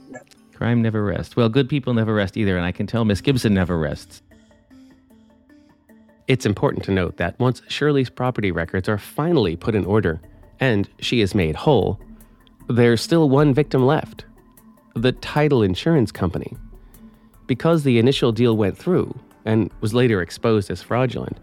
Crime 0.53 0.83
never 0.83 1.03
rests. 1.03 1.35
Well, 1.35 1.49
good 1.49 1.67
people 1.67 1.95
never 1.95 2.13
rest 2.13 2.37
either, 2.37 2.57
and 2.57 2.65
I 2.65 2.71
can 2.71 2.85
tell 2.85 3.05
Miss 3.05 3.21
Gibson 3.21 3.55
never 3.55 3.75
rests. 3.75 4.21
It's 6.27 6.45
important 6.45 6.83
to 6.85 6.91
note 6.91 7.17
that 7.17 7.39
once 7.39 7.61
Shirley's 7.69 8.09
property 8.09 8.51
records 8.51 8.89
are 8.89 8.97
finally 8.97 9.55
put 9.55 9.75
in 9.75 9.85
order 9.85 10.19
and 10.59 10.89
she 10.99 11.21
is 11.21 11.33
made 11.33 11.55
whole, 11.55 11.99
there's 12.67 13.01
still 13.01 13.29
one 13.29 13.53
victim 13.53 13.85
left 13.85 14.25
the 14.93 15.11
title 15.11 15.61
insurance 15.61 16.11
company. 16.11 16.57
Because 17.45 17.83
the 17.83 17.99
initial 17.99 18.31
deal 18.31 18.57
went 18.57 18.77
through 18.77 19.15
and 19.45 19.69
was 19.79 19.93
later 19.93 20.21
exposed 20.21 20.71
as 20.71 20.81
fraudulent, 20.81 21.37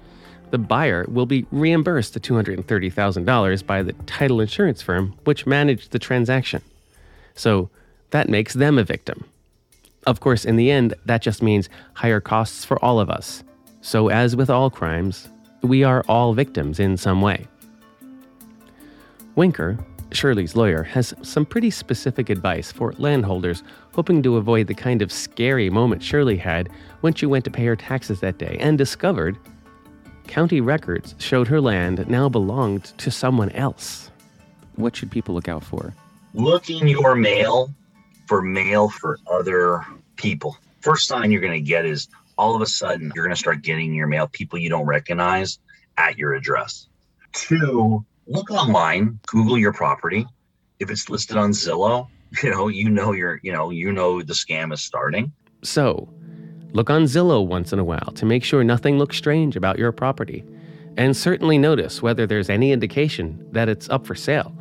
the 0.50 0.58
buyer 0.58 1.06
will 1.08 1.24
be 1.24 1.46
reimbursed 1.50 2.14
the 2.14 2.20
$230,000 2.20 3.66
by 3.66 3.82
the 3.82 3.92
title 4.06 4.40
insurance 4.40 4.82
firm 4.82 5.14
which 5.24 5.46
managed 5.46 5.92
the 5.92 5.98
transaction. 5.98 6.62
So 7.34 7.70
that 8.10 8.28
makes 8.28 8.54
them 8.54 8.76
a 8.76 8.84
victim. 8.84 9.24
Of 10.06 10.20
course, 10.20 10.44
in 10.44 10.56
the 10.56 10.70
end, 10.70 10.94
that 11.06 11.22
just 11.22 11.42
means 11.42 11.70
higher 11.94 12.20
costs 12.20 12.64
for 12.64 12.84
all 12.84 13.00
of 13.00 13.08
us. 13.08 13.42
So, 13.84 14.08
as 14.08 14.34
with 14.34 14.48
all 14.48 14.70
crimes, 14.70 15.28
we 15.60 15.84
are 15.84 16.02
all 16.08 16.32
victims 16.32 16.80
in 16.80 16.96
some 16.96 17.20
way. 17.20 17.46
Winker, 19.34 19.78
Shirley's 20.10 20.56
lawyer, 20.56 20.82
has 20.84 21.12
some 21.20 21.44
pretty 21.44 21.70
specific 21.70 22.30
advice 22.30 22.72
for 22.72 22.94
landholders 22.96 23.62
hoping 23.92 24.22
to 24.22 24.38
avoid 24.38 24.68
the 24.68 24.74
kind 24.74 25.02
of 25.02 25.12
scary 25.12 25.68
moment 25.68 26.02
Shirley 26.02 26.38
had 26.38 26.70
when 27.02 27.12
she 27.12 27.26
went 27.26 27.44
to 27.44 27.50
pay 27.50 27.66
her 27.66 27.76
taxes 27.76 28.20
that 28.20 28.38
day 28.38 28.56
and 28.58 28.78
discovered 28.78 29.36
county 30.28 30.62
records 30.62 31.14
showed 31.18 31.46
her 31.48 31.60
land 31.60 32.08
now 32.08 32.26
belonged 32.30 32.84
to 32.96 33.10
someone 33.10 33.50
else. 33.50 34.10
What 34.76 34.96
should 34.96 35.10
people 35.10 35.34
look 35.34 35.46
out 35.46 35.62
for? 35.62 35.92
Look 36.32 36.70
in 36.70 36.88
your 36.88 37.14
mail 37.14 37.70
for 38.28 38.40
mail 38.40 38.88
for 38.88 39.18
other 39.30 39.84
people. 40.16 40.56
First 40.80 41.06
sign 41.06 41.30
you're 41.30 41.42
going 41.42 41.52
to 41.52 41.60
get 41.60 41.84
is 41.84 42.08
all 42.36 42.54
of 42.54 42.62
a 42.62 42.66
sudden 42.66 43.12
you're 43.14 43.24
going 43.24 43.34
to 43.34 43.40
start 43.40 43.62
getting 43.62 43.94
your 43.94 44.06
mail 44.06 44.26
people 44.26 44.58
you 44.58 44.68
don't 44.68 44.86
recognize 44.86 45.58
at 45.96 46.18
your 46.18 46.34
address. 46.34 46.88
Two, 47.32 48.04
look 48.26 48.50
online, 48.50 49.18
Google 49.26 49.58
your 49.58 49.72
property. 49.72 50.26
If 50.80 50.90
it's 50.90 51.08
listed 51.08 51.36
on 51.36 51.50
Zillow, 51.50 52.08
you 52.42 52.50
know, 52.50 52.68
you 52.68 52.90
know 52.90 53.12
you're, 53.12 53.40
you 53.42 53.52
know, 53.52 53.70
you 53.70 53.92
know 53.92 54.22
the 54.22 54.34
scam 54.34 54.72
is 54.72 54.80
starting. 54.80 55.32
So, 55.62 56.08
Look 56.74 56.90
on 56.90 57.04
Zillow 57.04 57.46
once 57.46 57.72
in 57.72 57.78
a 57.78 57.84
while 57.84 58.10
to 58.16 58.26
make 58.26 58.42
sure 58.42 58.64
nothing 58.64 58.98
looks 58.98 59.16
strange 59.16 59.54
about 59.54 59.78
your 59.78 59.92
property, 59.92 60.42
and 60.96 61.16
certainly 61.16 61.56
notice 61.56 62.02
whether 62.02 62.26
there's 62.26 62.50
any 62.50 62.72
indication 62.72 63.46
that 63.52 63.68
it's 63.68 63.88
up 63.90 64.04
for 64.04 64.16
sale. 64.16 64.52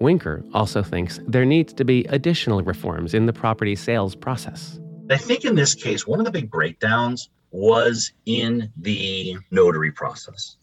Winker 0.00 0.44
also 0.52 0.82
thinks 0.82 1.20
there 1.28 1.44
needs 1.44 1.72
to 1.74 1.84
be 1.84 2.04
additional 2.06 2.62
reforms 2.62 3.14
in 3.14 3.26
the 3.26 3.32
property 3.32 3.76
sales 3.76 4.16
process. 4.16 4.80
I 5.10 5.16
think 5.16 5.44
in 5.44 5.54
this 5.54 5.74
case, 5.74 6.06
one 6.06 6.18
of 6.18 6.26
the 6.26 6.32
big 6.32 6.50
breakdowns 6.50 7.30
was 7.50 8.12
in 8.26 8.70
the 8.76 9.36
notary 9.50 9.92
process. 9.92 10.56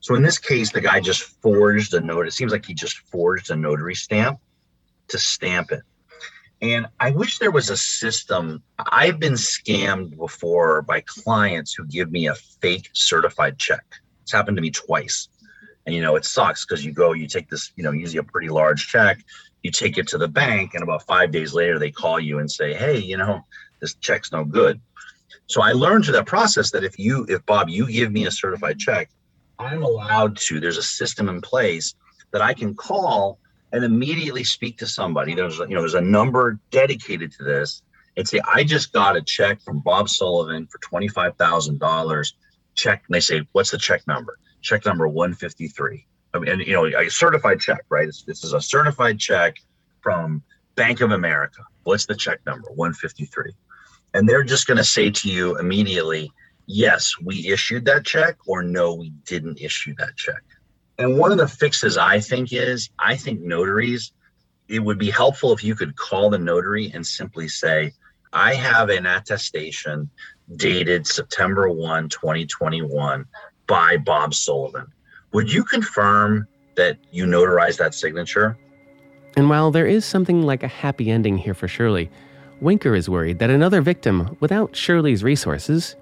So 0.00 0.14
in 0.14 0.22
this 0.22 0.38
case, 0.38 0.70
the 0.70 0.80
guy 0.80 1.00
just 1.00 1.22
forged 1.42 1.94
a 1.94 2.00
note. 2.00 2.26
It 2.26 2.32
seems 2.32 2.52
like 2.52 2.64
he 2.64 2.74
just 2.74 2.98
forged 3.10 3.50
a 3.50 3.56
notary 3.56 3.94
stamp 3.94 4.38
to 5.08 5.18
stamp 5.18 5.72
it. 5.72 5.82
And 6.60 6.86
I 6.98 7.10
wish 7.10 7.38
there 7.38 7.50
was 7.50 7.70
a 7.70 7.76
system. 7.76 8.62
I've 8.78 9.20
been 9.20 9.34
scammed 9.34 10.16
before 10.16 10.82
by 10.82 11.02
clients 11.02 11.72
who 11.72 11.84
give 11.86 12.10
me 12.10 12.28
a 12.28 12.34
fake 12.34 12.90
certified 12.92 13.58
check. 13.58 13.84
It's 14.22 14.32
happened 14.32 14.56
to 14.56 14.62
me 14.62 14.70
twice. 14.70 15.28
And 15.86 15.94
you 15.94 16.02
know, 16.02 16.16
it 16.16 16.24
sucks 16.24 16.64
because 16.64 16.84
you 16.84 16.92
go, 16.92 17.12
you 17.12 17.26
take 17.26 17.48
this, 17.48 17.72
you 17.76 17.84
know, 17.84 17.92
usually 17.92 18.18
a 18.18 18.22
pretty 18.22 18.48
large 18.48 18.88
check, 18.88 19.18
you 19.62 19.70
take 19.70 19.98
it 19.98 20.06
to 20.08 20.18
the 20.18 20.28
bank, 20.28 20.74
and 20.74 20.82
about 20.82 21.06
five 21.06 21.30
days 21.30 21.54
later 21.54 21.78
they 21.78 21.90
call 21.90 22.20
you 22.20 22.38
and 22.40 22.50
say, 22.50 22.74
Hey, 22.74 22.98
you 22.98 23.16
know, 23.16 23.44
this 23.80 23.94
check's 23.94 24.32
no 24.32 24.44
good. 24.44 24.80
So 25.46 25.62
I 25.62 25.72
learned 25.72 26.04
through 26.04 26.14
that 26.14 26.26
process 26.26 26.70
that 26.72 26.84
if 26.84 26.98
you, 26.98 27.26
if 27.28 27.44
Bob, 27.46 27.68
you 27.68 27.90
give 27.90 28.12
me 28.12 28.26
a 28.26 28.30
certified 28.30 28.78
check, 28.78 29.10
I'm 29.58 29.82
allowed 29.82 30.36
to, 30.36 30.60
there's 30.60 30.76
a 30.76 30.82
system 30.82 31.28
in 31.28 31.40
place 31.40 31.94
that 32.32 32.42
I 32.42 32.54
can 32.54 32.74
call 32.74 33.38
and 33.72 33.84
immediately 33.84 34.44
speak 34.44 34.78
to 34.78 34.86
somebody. 34.86 35.34
There's, 35.34 35.58
you 35.58 35.68
know, 35.68 35.80
there's 35.80 35.94
a 35.94 36.00
number 36.00 36.58
dedicated 36.70 37.32
to 37.32 37.44
this 37.44 37.82
and 38.16 38.28
say, 38.28 38.40
I 38.46 38.64
just 38.64 38.92
got 38.92 39.16
a 39.16 39.22
check 39.22 39.60
from 39.62 39.80
Bob 39.80 40.08
Sullivan 40.08 40.66
for 40.66 40.78
$25,000 40.78 42.32
check. 42.74 43.04
And 43.06 43.14
they 43.14 43.20
say, 43.20 43.42
what's 43.52 43.70
the 43.70 43.78
check 43.78 44.06
number? 44.06 44.38
Check 44.60 44.84
number 44.84 45.06
153. 45.08 46.06
I 46.34 46.38
mean, 46.38 46.50
and 46.50 46.60
you 46.66 46.72
know, 46.74 46.86
a 46.86 47.08
certified 47.08 47.60
check, 47.60 47.84
right? 47.88 48.08
It's, 48.08 48.22
this 48.22 48.44
is 48.44 48.52
a 48.52 48.60
certified 48.60 49.18
check 49.18 49.56
from 50.02 50.42
Bank 50.74 51.00
of 51.00 51.12
America. 51.12 51.62
What's 51.84 52.06
the 52.06 52.14
check 52.14 52.40
number? 52.46 52.68
153. 52.74 53.52
And 54.14 54.28
they're 54.28 54.44
just 54.44 54.66
going 54.66 54.78
to 54.78 54.84
say 54.84 55.10
to 55.10 55.28
you 55.28 55.58
immediately, 55.58 56.30
yes, 56.66 57.14
we 57.22 57.48
issued 57.48 57.84
that 57.86 58.04
check, 58.04 58.36
or 58.46 58.62
no, 58.62 58.94
we 58.94 59.10
didn't 59.24 59.60
issue 59.60 59.94
that 59.98 60.16
check. 60.16 60.42
And 60.98 61.18
one 61.18 61.30
of 61.30 61.38
the 61.38 61.48
fixes 61.48 61.96
I 61.96 62.20
think 62.20 62.52
is 62.52 62.90
I 62.98 63.16
think 63.16 63.40
notaries, 63.40 64.12
it 64.68 64.80
would 64.80 64.98
be 64.98 65.10
helpful 65.10 65.52
if 65.52 65.62
you 65.62 65.74
could 65.74 65.96
call 65.96 66.30
the 66.30 66.38
notary 66.38 66.90
and 66.92 67.06
simply 67.06 67.48
say, 67.48 67.92
I 68.32 68.54
have 68.54 68.90
an 68.90 69.06
attestation 69.06 70.10
dated 70.56 71.06
September 71.06 71.70
1, 71.70 72.08
2021 72.08 73.24
by 73.66 73.96
Bob 73.96 74.34
Sullivan. 74.34 74.86
Would 75.32 75.52
you 75.52 75.62
confirm 75.64 76.46
that 76.76 76.98
you 77.10 77.26
notarized 77.26 77.78
that 77.78 77.94
signature? 77.94 78.58
And 79.36 79.48
while 79.48 79.70
there 79.70 79.86
is 79.86 80.04
something 80.04 80.42
like 80.42 80.62
a 80.62 80.68
happy 80.68 81.10
ending 81.10 81.38
here 81.38 81.54
for 81.54 81.68
Shirley, 81.68 82.10
Winker 82.60 82.94
is 82.94 83.08
worried 83.08 83.38
that 83.38 83.50
another 83.50 83.80
victim, 83.80 84.36
without 84.40 84.74
Shirley's 84.74 85.22
resources, 85.22 85.94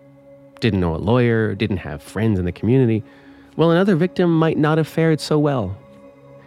didn't 0.61 0.81
know 0.81 0.95
a 0.95 0.97
lawyer, 0.97 1.55
didn't 1.55 1.77
have 1.79 2.03
friends 2.03 2.39
in 2.39 2.47
the 2.47 2.53
community, 2.53 3.05
well, 3.57 3.71
another 3.71 3.95
victim 3.95 4.37
might 4.37 4.57
not 4.57 4.79
have 4.79 4.89
fared 4.89 5.21
so 5.21 5.39
well. 5.39 5.77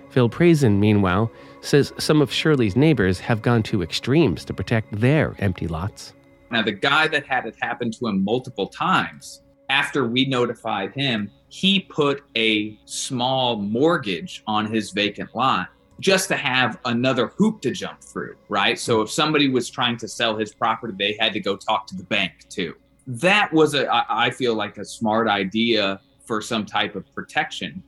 Phil 0.10 0.30
Prazen, 0.30 0.80
meanwhile, 0.80 1.32
says 1.62 1.94
some 2.00 2.22
of 2.22 2.32
Shirley's 2.32 2.76
neighbors 2.76 3.20
have 3.20 3.44
gone 3.44 3.62
to 3.64 3.84
extremes 3.84 4.44
to 4.46 4.54
protect 4.54 5.00
their 5.00 5.36
empty 5.40 5.68
lots. 5.68 6.14
Now, 6.52 6.64
the 6.64 6.72
guy 6.72 7.08
that 7.08 7.28
had 7.28 7.46
it 7.46 7.56
happen 7.62 7.92
to 7.92 8.08
him 8.08 8.24
multiple 8.24 8.68
times, 8.68 9.44
after 9.70 10.08
we 10.08 10.26
notified 10.26 10.94
him, 10.94 11.30
he 11.50 11.82
put 11.82 12.24
a 12.36 12.80
small 12.86 13.58
mortgage 13.58 14.44
on 14.48 14.66
his 14.66 14.90
vacant 14.90 15.36
lot 15.36 15.70
just 16.00 16.28
to 16.30 16.36
have 16.36 16.80
another 16.86 17.28
hoop 17.38 17.62
to 17.62 17.72
jump 17.72 18.02
through, 18.02 18.36
right? 18.48 18.80
So 18.80 19.02
if 19.02 19.12
somebody 19.12 19.50
was 19.50 19.70
trying 19.70 19.98
to 19.98 20.08
sell 20.08 20.38
his 20.38 20.54
property, 20.54 20.94
they 20.98 21.18
had 21.20 21.34
to 21.34 21.40
go 21.40 21.56
talk 21.56 21.88
to 21.88 21.96
the 21.96 22.04
bank 22.04 22.46
too. 22.50 22.76
That 23.08 23.52
was 23.52 23.74
a, 23.74 23.88
I 24.10 24.30
feel 24.30 24.56
like 24.56 24.78
a 24.78 24.86
smart 24.86 25.28
idea 25.28 26.00
for 26.26 26.42
some 26.42 26.66
type 26.66 26.96
of 26.96 27.12
protection. 27.14 27.84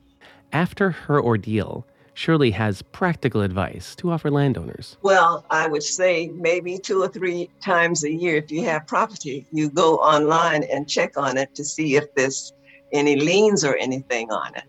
After 0.52 0.90
her 0.90 1.22
ordeal, 1.22 1.86
Shirley 2.14 2.50
has 2.50 2.82
practical 2.82 3.40
advice 3.40 3.94
to 3.96 4.10
offer 4.10 4.30
landowners. 4.30 4.96
Well, 5.02 5.46
I 5.50 5.66
would 5.66 5.82
say 5.82 6.28
maybe 6.34 6.78
two 6.78 7.02
or 7.02 7.08
three 7.08 7.48
times 7.60 8.04
a 8.04 8.10
year, 8.10 8.36
if 8.36 8.50
you 8.50 8.64
have 8.64 8.86
property, 8.86 9.46
you 9.50 9.70
go 9.70 9.96
online 9.96 10.64
and 10.64 10.88
check 10.88 11.16
on 11.16 11.38
it 11.38 11.54
to 11.54 11.64
see 11.64 11.96
if 11.96 12.14
there's 12.14 12.52
any 12.92 13.16
liens 13.16 13.64
or 13.64 13.76
anything 13.76 14.30
on 14.30 14.54
it. 14.54 14.64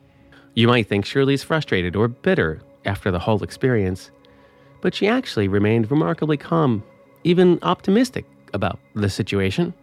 You 0.53 0.67
might 0.67 0.87
think 0.87 1.03
Shirley's 1.03 1.43
frustrated 1.43 1.95
or 1.95 2.07
bitter 2.07 2.61
after 2.85 3.11
the 3.11 3.19
whole 3.19 3.43
experience, 3.43 4.11
but 4.81 4.93
she 4.93 5.07
actually 5.07 5.47
remained 5.47 5.89
remarkably 5.89 6.37
calm, 6.37 6.83
even 7.23 7.59
optimistic 7.61 8.25
about 8.53 8.79
the 8.95 9.09
situation. 9.09 9.73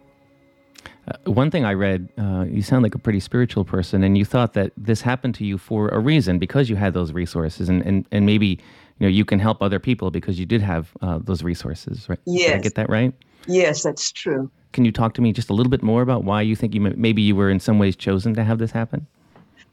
Uh, 1.07 1.31
one 1.31 1.49
thing 1.49 1.65
I 1.65 1.73
read, 1.73 2.09
uh, 2.17 2.45
you 2.47 2.61
sound 2.61 2.83
like 2.83 2.93
a 2.93 2.99
pretty 2.99 3.19
spiritual 3.19 3.65
person, 3.65 4.03
and 4.03 4.17
you 4.17 4.25
thought 4.25 4.53
that 4.53 4.71
this 4.77 5.01
happened 5.01 5.35
to 5.35 5.45
you 5.45 5.57
for 5.57 5.89
a 5.89 5.99
reason 5.99 6.37
because 6.37 6.69
you 6.69 6.75
had 6.75 6.93
those 6.93 7.11
resources, 7.11 7.69
and, 7.69 7.81
and, 7.81 8.05
and 8.11 8.25
maybe 8.25 8.59
you 8.99 9.07
know 9.07 9.07
you 9.07 9.25
can 9.25 9.39
help 9.39 9.61
other 9.61 9.79
people 9.79 10.11
because 10.11 10.39
you 10.39 10.45
did 10.45 10.61
have 10.61 10.91
uh, 11.01 11.19
those 11.21 11.43
resources, 11.43 12.07
right? 12.07 12.19
Yes. 12.25 12.51
Did 12.51 12.55
I 12.55 12.61
get 12.61 12.75
that 12.75 12.89
right? 12.89 13.13
Yes, 13.47 13.81
that's 13.81 14.11
true. 14.11 14.51
Can 14.73 14.85
you 14.85 14.91
talk 14.91 15.13
to 15.15 15.21
me 15.21 15.33
just 15.33 15.49
a 15.49 15.53
little 15.53 15.71
bit 15.71 15.81
more 15.81 16.01
about 16.01 16.23
why 16.23 16.41
you 16.41 16.55
think 16.55 16.73
you 16.75 16.81
may, 16.81 16.93
maybe 16.95 17.21
you 17.21 17.35
were 17.35 17.49
in 17.49 17.59
some 17.59 17.79
ways 17.79 17.95
chosen 17.95 18.33
to 18.35 18.43
have 18.43 18.59
this 18.59 18.71
happen? 18.71 19.07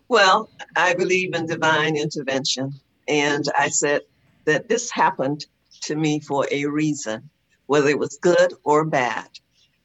Well, 0.08 0.48
I 0.76 0.94
believe 0.94 1.34
in 1.34 1.46
divine 1.46 1.96
intervention. 1.96 2.72
And 3.08 3.44
I 3.58 3.70
said 3.70 4.02
that 4.44 4.68
this 4.68 4.90
happened 4.90 5.46
to 5.82 5.96
me 5.96 6.20
for 6.20 6.46
a 6.50 6.66
reason, 6.66 7.28
whether 7.66 7.88
it 7.88 7.98
was 7.98 8.18
good 8.20 8.54
or 8.64 8.84
bad. 8.84 9.28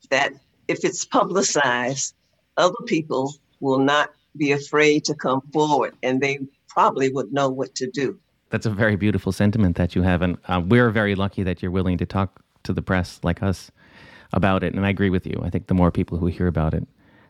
That 0.10 0.34
if 0.68 0.84
it's 0.84 1.06
publicized, 1.06 2.14
other 2.58 2.76
people 2.86 3.34
will 3.60 3.80
not 3.80 4.12
be 4.38 4.52
afraid 4.52 5.06
to 5.06 5.16
come 5.16 5.42
forward 5.54 5.96
and 6.04 6.22
they 6.22 6.40
probably 6.68 7.12
would 7.12 7.32
know 7.32 7.50
what 7.50 7.76
to 7.76 7.90
do. 7.90 8.20
That's 8.50 8.66
a 8.66 8.70
very 8.70 8.96
beautiful 8.96 9.32
sentiment 9.32 9.78
that 9.78 9.96
you 9.96 10.02
have. 10.04 10.22
And 10.22 10.38
uh, 10.48 10.62
we're 10.64 10.90
very 10.90 11.16
lucky 11.16 11.44
that 11.44 11.62
you're 11.62 11.72
willing 11.72 11.98
to 11.98 12.06
talk 12.06 12.44
to 12.64 12.74
the 12.74 12.82
press 12.82 13.20
like 13.24 13.42
us 13.42 13.72
about 14.34 14.64
it. 14.64 14.74
And 14.74 14.86
I 14.86 14.90
agree 14.90 15.10
with 15.10 15.26
you. 15.26 15.42
I 15.44 15.50
think 15.50 15.68
the 15.68 15.74
more 15.74 15.92
people 15.92 16.18
who 16.18 16.28
hear 16.28 16.48
about 16.48 16.74
it, 16.74 16.88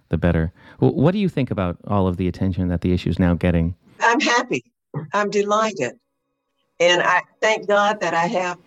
the 0.10 0.18
better. 0.18 0.52
Well, 0.80 0.94
what 0.94 1.12
do 1.12 1.20
you 1.20 1.30
think 1.30 1.52
about 1.52 1.78
all 1.88 2.08
of 2.08 2.18
the 2.18 2.28
attention 2.28 2.68
that 2.70 2.82
the 2.82 2.94
issue 2.94 3.10
is 3.10 3.20
now 3.20 3.34
getting? 3.36 3.76
I'm 4.02 4.20
happy. 4.20 4.64
I'm 5.14 5.30
delighted. 5.30 6.00
And 6.80 7.02
I 7.02 7.22
thank 7.42 7.68
God 7.68 8.02
that 8.02 8.14
I 8.14 8.26
have 8.26 8.58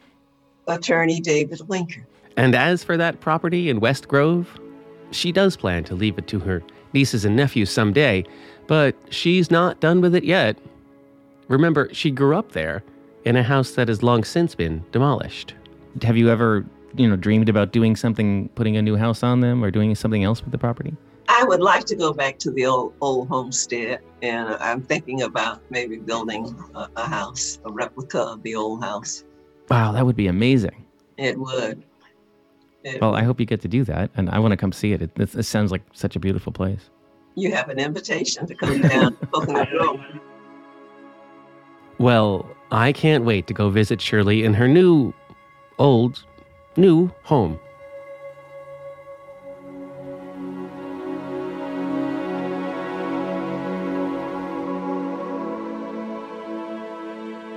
attorney 0.66 1.20
David 1.20 1.60
Winker. 1.68 2.06
And 2.36 2.54
as 2.54 2.84
for 2.84 2.96
that 2.96 3.20
property 3.20 3.70
in 3.70 3.80
West 3.80 4.08
Grove, 4.08 4.48
she 5.10 5.32
does 5.32 5.56
plan 5.56 5.84
to 5.84 5.94
leave 5.94 6.18
it 6.18 6.26
to 6.28 6.38
her 6.40 6.62
nieces 6.92 7.24
and 7.24 7.36
nephews 7.36 7.70
someday, 7.70 8.24
but 8.66 8.94
she's 9.10 9.50
not 9.50 9.80
done 9.80 10.00
with 10.00 10.14
it 10.14 10.24
yet. 10.24 10.58
Remember, 11.48 11.88
she 11.92 12.10
grew 12.10 12.36
up 12.36 12.52
there 12.52 12.82
in 13.24 13.36
a 13.36 13.42
house 13.42 13.72
that 13.72 13.88
has 13.88 14.02
long 14.02 14.24
since 14.24 14.54
been 14.54 14.84
demolished. 14.92 15.54
Have 16.02 16.16
you 16.16 16.30
ever, 16.30 16.64
you 16.96 17.08
know, 17.08 17.16
dreamed 17.16 17.48
about 17.48 17.72
doing 17.72 17.96
something, 17.96 18.48
putting 18.50 18.76
a 18.76 18.82
new 18.82 18.96
house 18.96 19.22
on 19.22 19.40
them 19.40 19.64
or 19.64 19.70
doing 19.70 19.94
something 19.94 20.24
else 20.24 20.42
with 20.42 20.52
the 20.52 20.58
property? 20.58 20.96
I 21.28 21.44
would 21.44 21.60
like 21.60 21.84
to 21.86 21.96
go 21.96 22.12
back 22.12 22.38
to 22.40 22.50
the 22.50 22.66
old 22.66 22.94
old 23.00 23.28
homestead, 23.28 24.00
and 24.22 24.48
I'm 24.60 24.82
thinking 24.82 25.22
about 25.22 25.60
maybe 25.70 25.96
building 25.96 26.56
a, 26.74 26.88
a 26.96 27.06
house, 27.08 27.58
a 27.64 27.72
replica 27.72 28.20
of 28.20 28.42
the 28.42 28.54
old 28.54 28.82
house. 28.82 29.24
Wow, 29.68 29.92
that 29.92 30.06
would 30.06 30.16
be 30.16 30.28
amazing. 30.28 30.86
It 31.16 31.38
would. 31.38 31.82
It 32.84 33.00
Well, 33.00 33.14
I 33.16 33.22
hope 33.24 33.40
you 33.40 33.46
get 33.46 33.60
to 33.62 33.68
do 33.68 33.82
that, 33.84 34.10
and 34.16 34.30
I 34.30 34.38
want 34.38 34.52
to 34.52 34.56
come 34.56 34.72
see 34.72 34.92
it. 34.92 35.02
It, 35.02 35.10
it, 35.16 35.34
it 35.34 35.42
sounds 35.42 35.72
like 35.72 35.82
such 35.92 36.14
a 36.16 36.20
beautiful 36.20 36.52
place. 36.52 36.90
you 37.34 37.52
have 37.52 37.68
an 37.68 37.78
invitation 37.78 38.46
to 38.46 38.54
come 38.54 38.80
down 38.82 39.16
to 39.16 39.26
Coconut 39.26 39.68
Grove. 39.70 40.00
Well, 41.98 42.48
I 42.70 42.92
can't 42.92 43.24
wait 43.24 43.46
to 43.48 43.54
go 43.54 43.70
visit 43.70 44.00
Shirley 44.00 44.44
in 44.44 44.54
her 44.54 44.68
new, 44.68 45.12
old, 45.78 46.24
new 46.76 47.10
home. 47.24 47.58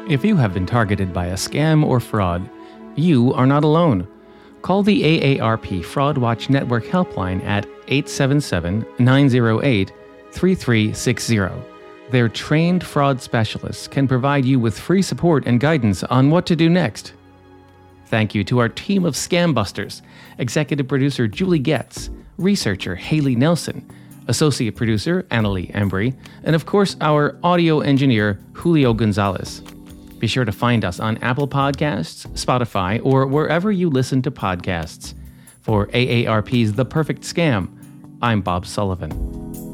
If 0.09 0.25
you 0.25 0.35
have 0.37 0.55
been 0.55 0.65
targeted 0.65 1.13
by 1.13 1.27
a 1.27 1.35
scam 1.35 1.85
or 1.85 1.99
fraud, 1.99 2.49
you 2.95 3.31
are 3.35 3.45
not 3.45 3.63
alone. 3.63 4.07
Call 4.63 4.81
the 4.81 5.03
AARP 5.03 5.85
Fraud 5.85 6.17
Watch 6.17 6.49
Network 6.49 6.83
helpline 6.83 7.43
at 7.43 7.67
877 7.89 8.83
908 8.97 9.91
3360. 10.31 11.39
Their 12.09 12.27
trained 12.27 12.83
fraud 12.83 13.21
specialists 13.21 13.87
can 13.87 14.07
provide 14.07 14.45
you 14.45 14.59
with 14.59 14.79
free 14.79 15.03
support 15.03 15.45
and 15.45 15.59
guidance 15.59 16.03
on 16.05 16.31
what 16.31 16.47
to 16.47 16.55
do 16.55 16.69
next. 16.69 17.13
Thank 18.07 18.33
you 18.33 18.43
to 18.45 18.57
our 18.57 18.69
team 18.69 19.05
of 19.05 19.13
scam 19.13 19.53
busters 19.53 20.01
executive 20.39 20.87
producer 20.87 21.27
Julie 21.27 21.59
Getz, 21.59 22.09
researcher 22.39 22.95
Haley 22.95 23.35
Nelson, 23.35 23.87
associate 24.27 24.75
producer 24.75 25.21
Annalie 25.29 25.71
Embry, 25.73 26.15
and 26.43 26.55
of 26.55 26.65
course 26.65 26.95
our 26.99 27.37
audio 27.43 27.81
engineer 27.81 28.39
Julio 28.53 28.95
Gonzalez. 28.95 29.61
Be 30.19 30.27
sure 30.27 30.45
to 30.45 30.51
find 30.51 30.83
us 30.83 30.99
on 30.99 31.17
Apple 31.19 31.47
Podcasts, 31.47 32.27
Spotify, 32.33 32.99
or 33.03 33.25
wherever 33.25 33.71
you 33.71 33.89
listen 33.89 34.21
to 34.23 34.31
podcasts. 34.31 35.13
For 35.61 35.87
AARP's 35.87 36.73
The 36.73 36.85
Perfect 36.85 37.23
Scam, 37.23 37.69
I'm 38.21 38.41
Bob 38.41 38.65
Sullivan. 38.65 39.68